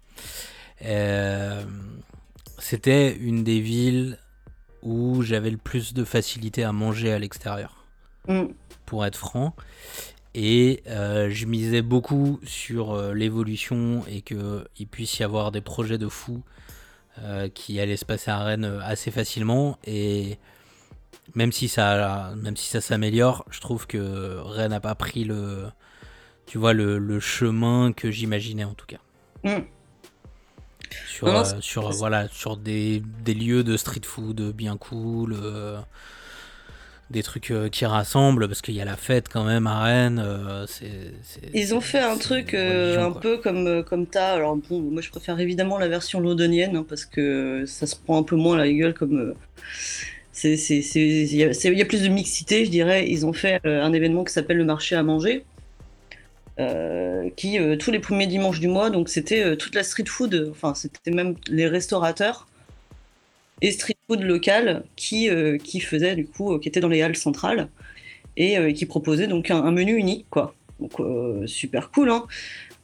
Euh, 0.84 1.62
C'était 2.58 3.14
une 3.16 3.44
des 3.44 3.60
villes 3.60 4.18
où 4.86 5.20
j'avais 5.22 5.50
le 5.50 5.56
plus 5.56 5.92
de 5.94 6.04
facilité 6.04 6.62
à 6.62 6.72
manger 6.72 7.12
à 7.12 7.18
l'extérieur, 7.18 7.84
Mm. 8.28 8.46
pour 8.86 9.04
être 9.04 9.16
franc. 9.16 9.54
Et 10.34 10.82
euh, 10.86 11.28
je 11.30 11.46
misais 11.46 11.82
beaucoup 11.82 12.38
sur 12.44 12.92
euh, 12.92 13.14
l'évolution 13.14 14.02
et 14.08 14.20
qu'il 14.22 14.86
puisse 14.90 15.18
y 15.18 15.24
avoir 15.24 15.50
des 15.50 15.60
projets 15.60 15.98
de 15.98 16.08
fou 16.08 16.42
euh, 17.22 17.48
qui 17.48 17.80
allaient 17.80 17.96
se 17.96 18.04
passer 18.04 18.30
à 18.30 18.38
Rennes 18.44 18.64
euh, 18.64 18.80
assez 18.82 19.10
facilement. 19.10 19.78
Et 19.86 20.38
même 21.34 21.52
si 21.52 21.68
ça, 21.68 22.32
même 22.36 22.56
si 22.56 22.68
ça 22.68 22.80
s'améliore, 22.80 23.44
je 23.50 23.60
trouve 23.60 23.86
que 23.86 24.36
Rennes 24.40 24.70
n'a 24.70 24.80
pas 24.80 24.94
pris 24.94 25.24
le, 25.24 25.66
tu 26.46 26.58
vois, 26.58 26.74
le, 26.74 26.98
le 26.98 27.18
chemin 27.18 27.92
que 27.92 28.10
j'imaginais 28.10 28.64
en 28.64 28.74
tout 28.74 28.86
cas. 28.86 29.00
Mm. 29.42 29.62
Sur, 31.08 31.26
Non, 31.26 31.32
non, 31.34 31.40
euh, 31.40 31.60
sur, 31.60 31.90
voilà, 31.92 32.28
sur 32.28 32.56
des, 32.56 33.02
des 33.24 33.34
lieux 33.34 33.64
de 33.64 33.76
street 33.76 34.02
food 34.04 34.52
bien 34.52 34.76
cool, 34.76 35.34
euh, 35.40 35.78
des 37.10 37.22
trucs 37.22 37.52
euh, 37.52 37.68
qui 37.68 37.86
rassemblent, 37.86 38.48
parce 38.48 38.62
qu'il 38.62 38.74
y 38.74 38.80
a 38.80 38.84
la 38.84 38.96
fête 38.96 39.28
quand 39.28 39.44
même 39.44 39.66
à 39.68 39.82
Rennes. 39.84 40.18
euh, 40.24 40.66
Ils 41.54 41.74
ont 41.74 41.80
fait 41.80 42.00
un 42.00 42.16
truc 42.18 42.50
religion, 42.52 43.04
un 43.04 43.12
quoi. 43.12 43.20
peu 43.20 43.38
comme, 43.38 43.84
comme 43.84 44.06
t'as. 44.06 44.34
Alors, 44.34 44.56
bon, 44.56 44.80
moi, 44.80 45.00
je 45.02 45.10
préfère 45.10 45.38
évidemment 45.38 45.78
la 45.78 45.88
version 45.88 46.18
londonienne, 46.20 46.76
hein, 46.76 46.86
parce 46.88 47.04
que 47.04 47.64
ça 47.66 47.86
se 47.86 47.94
prend 47.96 48.18
un 48.18 48.22
peu 48.24 48.36
moins 48.36 48.56
la 48.56 48.70
gueule 48.72 48.94
comme. 48.94 49.34
il 50.44 50.50
y 51.32 51.36
y 51.78 51.82
a 51.82 51.84
plus 51.86 52.02
de 52.02 52.08
mixité, 52.08 52.64
je 52.64 52.70
dirais. 52.70 53.08
Ils 53.08 53.24
ont 53.24 53.32
fait 53.32 53.60
un 53.64 53.92
événement 53.92 54.24
qui 54.24 54.32
s'appelle 54.32 54.56
le 54.58 54.64
marché 54.64 54.96
à 54.96 55.02
manger, 55.02 55.44
euh, 56.58 57.28
qui 57.36 57.58
euh, 57.58 57.76
tous 57.76 57.90
les 57.90 57.98
premiers 57.98 58.26
dimanches 58.26 58.60
du 58.60 58.68
mois, 58.68 58.88
donc 58.88 59.10
c'était 59.10 59.44
euh, 59.44 59.56
toute 59.56 59.74
la 59.74 59.82
street 59.82 60.06
food, 60.06 60.48
enfin 60.50 60.74
c'était 60.74 61.10
même 61.10 61.34
les 61.48 61.66
restaurateurs 61.68 62.48
et 63.60 63.70
street 63.72 63.98
food 64.08 64.22
local 64.22 64.84
qui, 64.96 65.28
qui 65.62 65.80
faisaient 65.80 66.14
du 66.14 66.26
coup, 66.26 66.58
qui 66.58 66.68
étaient 66.68 66.80
dans 66.80 66.88
les 66.88 67.02
halles 67.02 67.16
centrales 67.16 67.68
et 68.38 68.74
qui 68.74 68.84
proposaient 68.84 69.28
donc 69.28 69.50
un, 69.50 69.70
menu 69.70 69.96
unique 69.96 70.26
quoi. 70.28 70.54
Donc 70.78 71.00
super 71.48 71.90
cool. 71.90 72.10
Hein. 72.10 72.26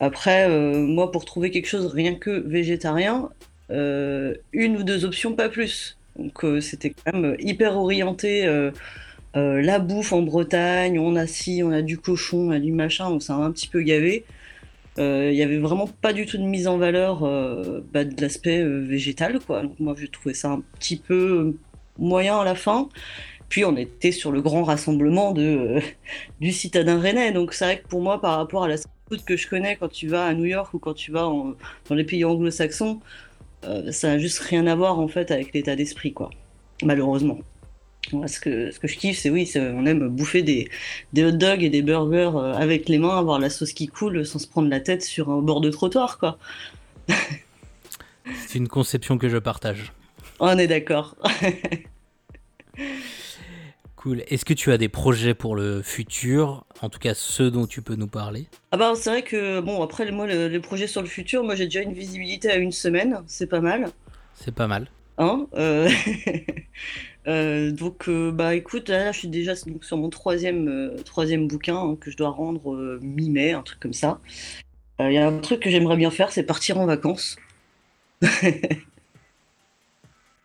Après, 0.00 0.48
moi 0.72 1.12
pour 1.12 1.26
trouver 1.26 1.50
quelque 1.50 1.68
chose 1.68 1.86
rien 1.92 2.14
que 2.14 2.30
végétarien, 2.30 3.28
une 3.68 4.76
ou 4.78 4.82
deux 4.82 5.04
options 5.04 5.34
pas 5.34 5.50
plus. 5.50 5.98
Donc 6.16 6.42
c'était 6.62 6.90
quand 6.90 7.12
même 7.12 7.36
hyper 7.38 7.76
orienté. 7.76 8.46
Euh, 9.36 9.40
euh, 9.58 9.62
la 9.62 9.78
bouffe 9.78 10.12
en 10.12 10.22
Bretagne, 10.22 10.98
on 10.98 11.16
a 11.16 11.26
ci, 11.26 11.62
on 11.64 11.70
a 11.72 11.82
du 11.82 11.98
cochon, 11.98 12.48
on 12.48 12.50
a 12.50 12.60
du 12.60 12.72
machin, 12.72 13.10
donc 13.10 13.22
ça 13.22 13.34
a 13.34 13.38
un 13.38 13.52
petit 13.52 13.68
peu 13.68 13.82
gavé. 13.82 14.24
Euh, 14.98 15.30
Il 15.32 15.36
y 15.38 15.42
avait 15.42 15.58
vraiment 15.58 15.86
pas 15.88 16.12
du 16.12 16.26
tout 16.26 16.38
de 16.38 16.42
mise 16.44 16.68
en 16.68 16.78
valeur 16.78 17.24
euh, 17.24 17.80
bah, 17.92 18.04
de 18.04 18.20
l'aspect 18.20 18.60
euh, 18.60 18.80
végétal, 18.80 19.40
quoi. 19.40 19.62
Donc 19.62 19.80
moi 19.80 19.94
j'ai 19.98 20.08
trouvé 20.08 20.34
ça 20.34 20.50
un 20.50 20.62
petit 20.78 20.96
peu 20.98 21.56
moyen 21.98 22.38
à 22.40 22.44
la 22.44 22.54
fin. 22.54 22.88
Puis 23.48 23.64
on 23.64 23.76
était 23.76 24.12
sur 24.12 24.32
le 24.32 24.42
grand 24.42 24.64
rassemblement 24.64 25.32
de, 25.32 25.42
euh, 25.42 25.80
du 26.40 26.52
citadin 26.52 27.00
rennais. 27.00 27.32
Donc 27.32 27.54
c'est 27.54 27.64
vrai 27.66 27.80
que 27.82 27.88
pour 27.88 28.02
moi, 28.02 28.20
par 28.20 28.36
rapport 28.38 28.64
à 28.64 28.68
la 28.68 28.76
food 29.08 29.24
que 29.24 29.36
je 29.36 29.48
connais 29.48 29.76
quand 29.76 29.88
tu 29.90 30.08
vas 30.08 30.26
à 30.26 30.34
New 30.34 30.44
York 30.46 30.74
ou 30.74 30.78
quand 30.78 30.94
tu 30.94 31.12
vas 31.12 31.22
dans 31.22 31.94
les 31.94 32.04
pays 32.04 32.24
anglo-saxons, 32.24 33.00
euh, 33.64 33.92
ça 33.92 34.08
n'a 34.08 34.18
juste 34.18 34.40
rien 34.40 34.66
à 34.66 34.74
voir 34.76 34.98
en 35.00 35.08
fait 35.08 35.30
avec 35.30 35.54
l'état 35.54 35.76
d'esprit, 35.76 36.12
quoi. 36.14 36.30
Malheureusement. 36.82 37.40
Moi, 38.12 38.26
ce 38.26 38.40
que, 38.40 38.70
ce 38.70 38.80
que 38.80 38.88
je 38.88 38.96
kiffe, 38.96 39.18
c'est 39.18 39.30
oui, 39.30 39.50
on 39.56 39.86
aime 39.86 40.08
bouffer 40.08 40.42
des, 40.42 40.68
des 41.12 41.24
hot 41.24 41.32
dogs 41.32 41.62
et 41.62 41.70
des 41.70 41.82
burgers 41.82 42.32
euh, 42.34 42.52
avec 42.54 42.88
les 42.88 42.98
mains, 42.98 43.16
avoir 43.16 43.38
la 43.38 43.48
sauce 43.48 43.72
qui 43.72 43.86
coule 43.86 44.26
sans 44.26 44.38
se 44.38 44.48
prendre 44.48 44.68
la 44.68 44.80
tête 44.80 45.02
sur 45.02 45.30
un 45.30 45.40
bord 45.40 45.60
de 45.60 45.70
trottoir, 45.70 46.18
quoi. 46.18 46.38
C'est 48.46 48.58
une 48.58 48.68
conception 48.68 49.18
que 49.18 49.28
je 49.28 49.38
partage. 49.38 49.92
On 50.40 50.58
est 50.58 50.66
d'accord. 50.66 51.16
Cool. 53.96 54.24
Est-ce 54.26 54.44
que 54.44 54.54
tu 54.54 54.72
as 54.72 54.78
des 54.78 54.88
projets 54.88 55.32
pour 55.32 55.54
le 55.54 55.80
futur 55.80 56.64
En 56.80 56.88
tout 56.88 56.98
cas, 56.98 57.14
ceux 57.14 57.52
dont 57.52 57.68
tu 57.68 57.82
peux 57.82 57.94
nous 57.94 58.08
parler? 58.08 58.46
Ah 58.72 58.76
bah, 58.76 58.94
c'est 58.96 59.10
vrai 59.10 59.22
que, 59.22 59.60
bon, 59.60 59.80
après, 59.80 60.10
moi, 60.10 60.26
le, 60.26 60.48
le 60.48 60.60
projet 60.60 60.88
sur 60.88 61.02
le 61.02 61.06
futur, 61.06 61.44
moi, 61.44 61.54
j'ai 61.54 61.66
déjà 61.66 61.82
une 61.82 61.92
visibilité 61.92 62.50
à 62.50 62.56
une 62.56 62.72
semaine, 62.72 63.22
c'est 63.28 63.46
pas 63.46 63.60
mal. 63.60 63.90
C'est 64.34 64.52
pas 64.52 64.66
mal. 64.66 64.88
Hein? 65.18 65.46
Euh, 65.54 65.88
donc, 67.26 68.08
euh, 68.08 68.32
bah 68.32 68.54
écoute, 68.54 68.88
là, 68.88 69.12
je 69.12 69.18
suis 69.20 69.28
déjà 69.28 69.54
donc, 69.66 69.84
sur 69.84 69.96
mon 69.96 70.10
troisième, 70.10 70.68
euh, 70.68 70.96
troisième 71.04 71.46
bouquin 71.48 71.76
hein, 71.76 71.96
que 72.00 72.10
je 72.10 72.16
dois 72.16 72.30
rendre 72.30 72.74
euh, 72.74 72.98
mi-mai, 73.02 73.52
un 73.52 73.62
truc 73.62 73.80
comme 73.80 73.92
ça. 73.92 74.20
Euh, 75.00 75.10
Il 75.10 75.14
y 75.14 75.18
a 75.18 75.26
un 75.28 75.38
truc 75.40 75.60
que 75.60 75.70
j'aimerais 75.70 75.96
bien 75.96 76.10
faire, 76.10 76.32
c'est 76.32 76.44
partir 76.44 76.78
en 76.78 76.86
vacances. 76.86 77.36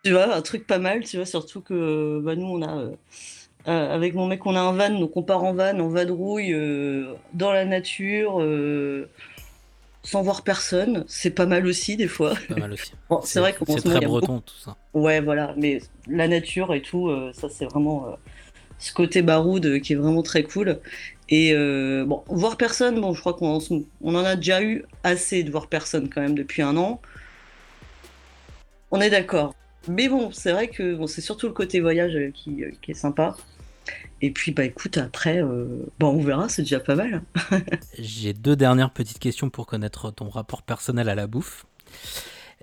Tu 0.04 0.12
vois, 0.12 0.34
un 0.34 0.42
truc 0.42 0.66
pas 0.66 0.78
mal, 0.78 1.04
tu 1.04 1.16
vois, 1.16 1.26
surtout 1.26 1.60
que 1.60 2.20
bah, 2.22 2.36
nous, 2.36 2.46
on 2.46 2.62
a, 2.62 2.76
euh, 2.78 2.96
euh, 3.68 3.94
avec 3.94 4.14
mon 4.14 4.26
mec, 4.26 4.46
on 4.46 4.54
a 4.56 4.60
un 4.60 4.72
van, 4.72 4.90
donc 4.98 5.16
on 5.16 5.22
part 5.22 5.44
en 5.44 5.54
van, 5.54 5.78
en 5.78 5.88
vadrouille, 5.88 6.52
euh, 6.54 7.14
dans 7.34 7.52
la 7.52 7.64
nature, 7.64 8.40
euh, 8.40 9.10
sans 10.08 10.22
voir 10.22 10.42
personne. 10.42 11.04
C'est 11.06 11.30
pas 11.30 11.44
mal 11.44 11.66
aussi, 11.66 11.96
des 11.96 12.08
fois. 12.08 12.34
Pas 12.48 12.56
mal 12.56 12.72
aussi. 12.72 12.92
Bon, 13.10 13.20
c'est 13.22 13.40
vrai 13.40 13.54
moment, 13.58 13.80
très 13.80 14.00
beaucoup 14.00 14.06
breton 14.06 14.40
tout 14.40 14.56
ça. 14.56 14.76
Ouais, 14.94 15.20
voilà, 15.20 15.54
mais 15.56 15.80
la 16.06 16.28
nature 16.28 16.74
et 16.74 16.82
tout, 16.82 17.08
euh, 17.08 17.30
ça 17.34 17.48
c'est 17.48 17.64
vraiment 17.66 18.06
euh, 18.06 18.12
ce 18.78 18.92
côté 18.92 19.22
baroud 19.22 19.80
qui 19.80 19.92
est 19.92 19.96
vraiment 19.96 20.22
très 20.22 20.44
cool. 20.44 20.80
Et 21.28 21.52
euh, 21.52 22.04
bon, 22.06 22.22
voir 22.28 22.56
personne, 22.56 23.00
bon, 23.00 23.12
je 23.12 23.20
crois 23.20 23.34
qu'on 23.34 23.56
en, 23.56 23.82
on 24.00 24.14
en 24.14 24.24
a 24.24 24.36
déjà 24.36 24.62
eu 24.62 24.84
assez 25.04 25.42
de 25.42 25.50
voir 25.50 25.66
personne 25.66 26.08
quand 26.08 26.22
même 26.22 26.34
depuis 26.34 26.62
un 26.62 26.76
an. 26.76 27.00
On 28.90 29.00
est 29.00 29.10
d'accord. 29.10 29.54
Mais 29.88 30.08
bon, 30.08 30.30
c'est 30.32 30.52
vrai 30.52 30.68
que 30.68 30.94
bon, 30.94 31.06
c'est 31.06 31.20
surtout 31.20 31.46
le 31.46 31.52
côté 31.52 31.80
voyage 31.80 32.18
qui, 32.32 32.64
qui 32.80 32.90
est 32.90 32.94
sympa. 32.94 33.36
Et 34.20 34.30
puis, 34.30 34.52
bah 34.52 34.64
écoute, 34.64 34.98
après, 34.98 35.42
euh, 35.42 35.66
bah, 35.98 36.06
on 36.06 36.20
verra, 36.20 36.48
c'est 36.48 36.62
déjà 36.62 36.80
pas 36.80 36.96
mal. 36.96 37.22
J'ai 37.98 38.32
deux 38.32 38.56
dernières 38.56 38.90
petites 38.90 39.18
questions 39.18 39.50
pour 39.50 39.66
connaître 39.66 40.10
ton 40.10 40.28
rapport 40.28 40.62
personnel 40.62 41.08
à 41.08 41.14
la 41.14 41.26
bouffe. 41.26 41.66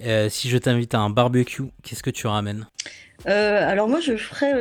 Euh, 0.01 0.27
si 0.29 0.49
je 0.49 0.57
t'invite 0.57 0.93
à 0.93 0.99
un 0.99 1.09
barbecue, 1.09 1.63
qu'est-ce 1.83 2.03
que 2.03 2.09
tu 2.09 2.27
ramènes? 2.27 2.67
Euh, 3.27 3.67
alors 3.67 3.87
moi 3.87 4.01
je 4.01 4.17
ferais 4.17 4.51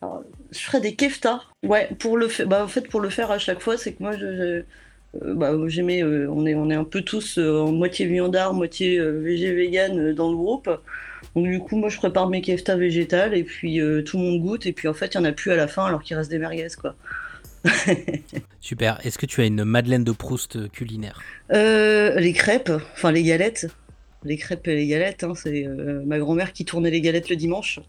alors, 0.00 0.22
je 0.50 0.58
ferais 0.58 0.80
des 0.80 0.94
keftas. 0.94 1.42
Ouais, 1.62 1.90
pour 1.98 2.16
le 2.16 2.26
faire 2.26 2.46
bah, 2.46 2.64
en 2.64 2.68
fait 2.68 2.88
pour 2.88 3.00
le 3.00 3.10
faire 3.10 3.30
à 3.30 3.38
chaque 3.38 3.60
fois, 3.60 3.76
c'est 3.76 3.92
que 3.92 4.02
moi 4.02 4.16
je, 4.16 4.64
bah, 5.22 5.52
j'aimais 5.66 6.02
euh, 6.02 6.28
on 6.30 6.46
est 6.46 6.54
on 6.54 6.70
est 6.70 6.74
un 6.74 6.84
peu 6.84 7.02
tous 7.02 7.38
euh, 7.38 7.60
en 7.60 7.72
moitié 7.72 8.06
viandard, 8.06 8.54
moitié 8.54 8.98
euh, 8.98 9.20
végé 9.20 9.52
vegan 9.52 9.98
euh, 9.98 10.14
dans 10.14 10.30
le 10.30 10.36
groupe. 10.36 10.70
Donc 11.34 11.46
du 11.46 11.58
coup 11.58 11.76
moi 11.76 11.88
je 11.88 11.96
prépare 11.98 12.28
mes 12.28 12.42
keftas 12.42 12.76
végétales 12.76 13.34
et 13.34 13.44
puis 13.44 13.80
euh, 13.80 14.02
tout 14.02 14.18
le 14.18 14.24
monde 14.24 14.40
goûte 14.40 14.66
et 14.66 14.72
puis 14.72 14.88
en 14.88 14.94
fait 14.94 15.14
il 15.14 15.18
y 15.18 15.20
en 15.20 15.24
a 15.24 15.32
plus 15.32 15.52
à 15.52 15.56
la 15.56 15.68
fin 15.68 15.86
alors 15.86 16.02
qu'il 16.02 16.16
reste 16.16 16.30
des 16.30 16.38
merguez 16.38 16.68
quoi. 16.80 16.94
Super. 18.60 19.00
Est-ce 19.04 19.18
que 19.18 19.26
tu 19.26 19.40
as 19.40 19.46
une 19.46 19.64
Madeleine 19.64 20.04
de 20.04 20.12
Proust 20.12 20.70
culinaire? 20.70 21.20
Euh, 21.52 22.18
les 22.20 22.32
crêpes, 22.32 22.72
enfin 22.94 23.10
les 23.10 23.22
galettes. 23.22 23.66
Les 24.24 24.36
crêpes 24.36 24.66
et 24.68 24.74
les 24.74 24.86
galettes, 24.86 25.24
hein, 25.24 25.34
c'est 25.34 25.66
euh, 25.66 26.02
ma 26.04 26.18
grand-mère 26.18 26.52
qui 26.52 26.64
tournait 26.64 26.90
les 26.90 27.00
galettes 27.00 27.28
le 27.28 27.36
dimanche. 27.36 27.80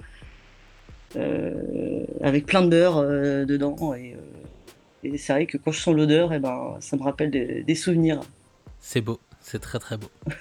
Euh, 1.16 2.04
avec 2.22 2.46
plein 2.46 2.62
de 2.62 2.70
beurre 2.70 2.98
euh, 2.98 3.46
dedans. 3.46 3.94
Et, 3.96 4.14
euh, 4.14 4.17
et 5.04 5.18
c'est 5.18 5.34
vrai 5.34 5.46
que 5.46 5.58
quand 5.58 5.72
je 5.72 5.80
sens 5.80 5.96
l'odeur, 5.96 6.34
eh 6.34 6.40
ben, 6.40 6.78
ça 6.80 6.98
me 6.98 7.04
rappelle 7.04 7.32
des, 7.32 7.64
des 7.64 7.76
souvenirs. 7.76 8.22
C'est 8.80 9.02
beau. 9.02 9.20
C'est 9.42 9.60
très 9.60 9.80
très 9.80 9.98
beau. 9.98 10.10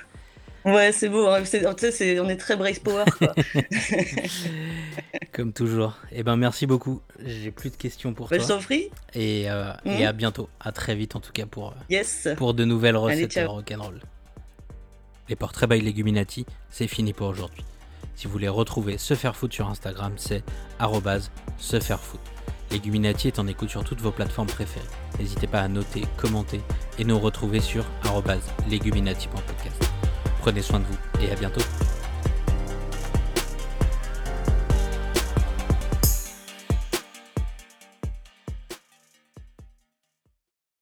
Ouais, 0.64 0.90
c'est 0.90 1.09
beau. 1.09 1.29
hein, 1.29 1.45
on 1.45 2.29
est 2.29 2.37
très 2.37 2.57
Brace 2.57 2.81
Power. 2.81 3.05
Quoi. 3.19 3.33
Comme 5.33 5.53
toujours. 5.53 5.97
Eh 6.11 6.25
ben 6.25 6.35
merci 6.37 6.66
beaucoup. 6.66 7.01
J'ai 7.25 7.53
plus 7.53 7.71
de 7.71 7.77
questions 7.77 8.14
pour 8.14 8.29
Bah, 8.29 8.37
je 8.38 8.45
toi. 8.45 8.57
t'en 8.57 8.62
prie. 8.62 8.90
Et, 9.14 9.49
euh, 9.49 9.73
Mhm. 9.85 9.92
et 9.92 10.07
à 10.07 10.12
bientôt. 10.12 10.49
À 10.59 10.73
très 10.73 10.97
vite 10.97 11.14
en 11.14 11.21
tout 11.21 11.31
cas 11.31 11.47
pour, 11.47 11.69
euh, 11.69 11.75
Yes. 11.88 12.27
pour 12.37 12.53
de 12.53 12.64
nouvelles 12.64 12.97
recettes 12.97 13.31
ciao. 13.33 13.53
rock'n'roll. 13.53 14.01
Les 15.29 15.37
portraits 15.37 15.69
by 15.71 15.81
Leguminati, 15.81 16.47
c'est 16.69 16.88
fini 16.88 17.12
pour 17.12 17.29
aujourd'hui. 17.29 17.64
Si 18.16 18.27
vous 18.27 18.33
voulez 18.33 18.49
retrouver 18.49 18.99
Se 18.99 19.14
Faire 19.14 19.37
Foot 19.37 19.53
sur 19.53 19.69
Instagram, 19.69 20.14
c'est 20.16 20.42
arrobase 20.81 21.31
se 21.59 21.79
faire 21.79 22.01
foot. 22.01 22.19
Leguminati 22.71 23.29
est 23.29 23.39
en 23.39 23.47
écoute 23.47 23.71
sur 23.71 23.85
toutes 23.85 24.01
vos 24.01 24.11
plateformes 24.11 24.49
préférées. 24.49 24.87
N'hésitez 25.19 25.47
pas 25.47 25.61
à 25.61 25.69
noter, 25.69 26.03
commenter 26.17 26.61
et 26.99 27.05
nous 27.05 27.19
retrouver 27.19 27.61
sur 27.61 27.85
leguminati.podcast. 28.71 29.91
Prenez 30.41 30.63
soin 30.63 30.81
de 30.81 30.85
vous 30.85 31.25
et 31.25 31.31
à 31.31 31.35
bientôt. 31.37 31.63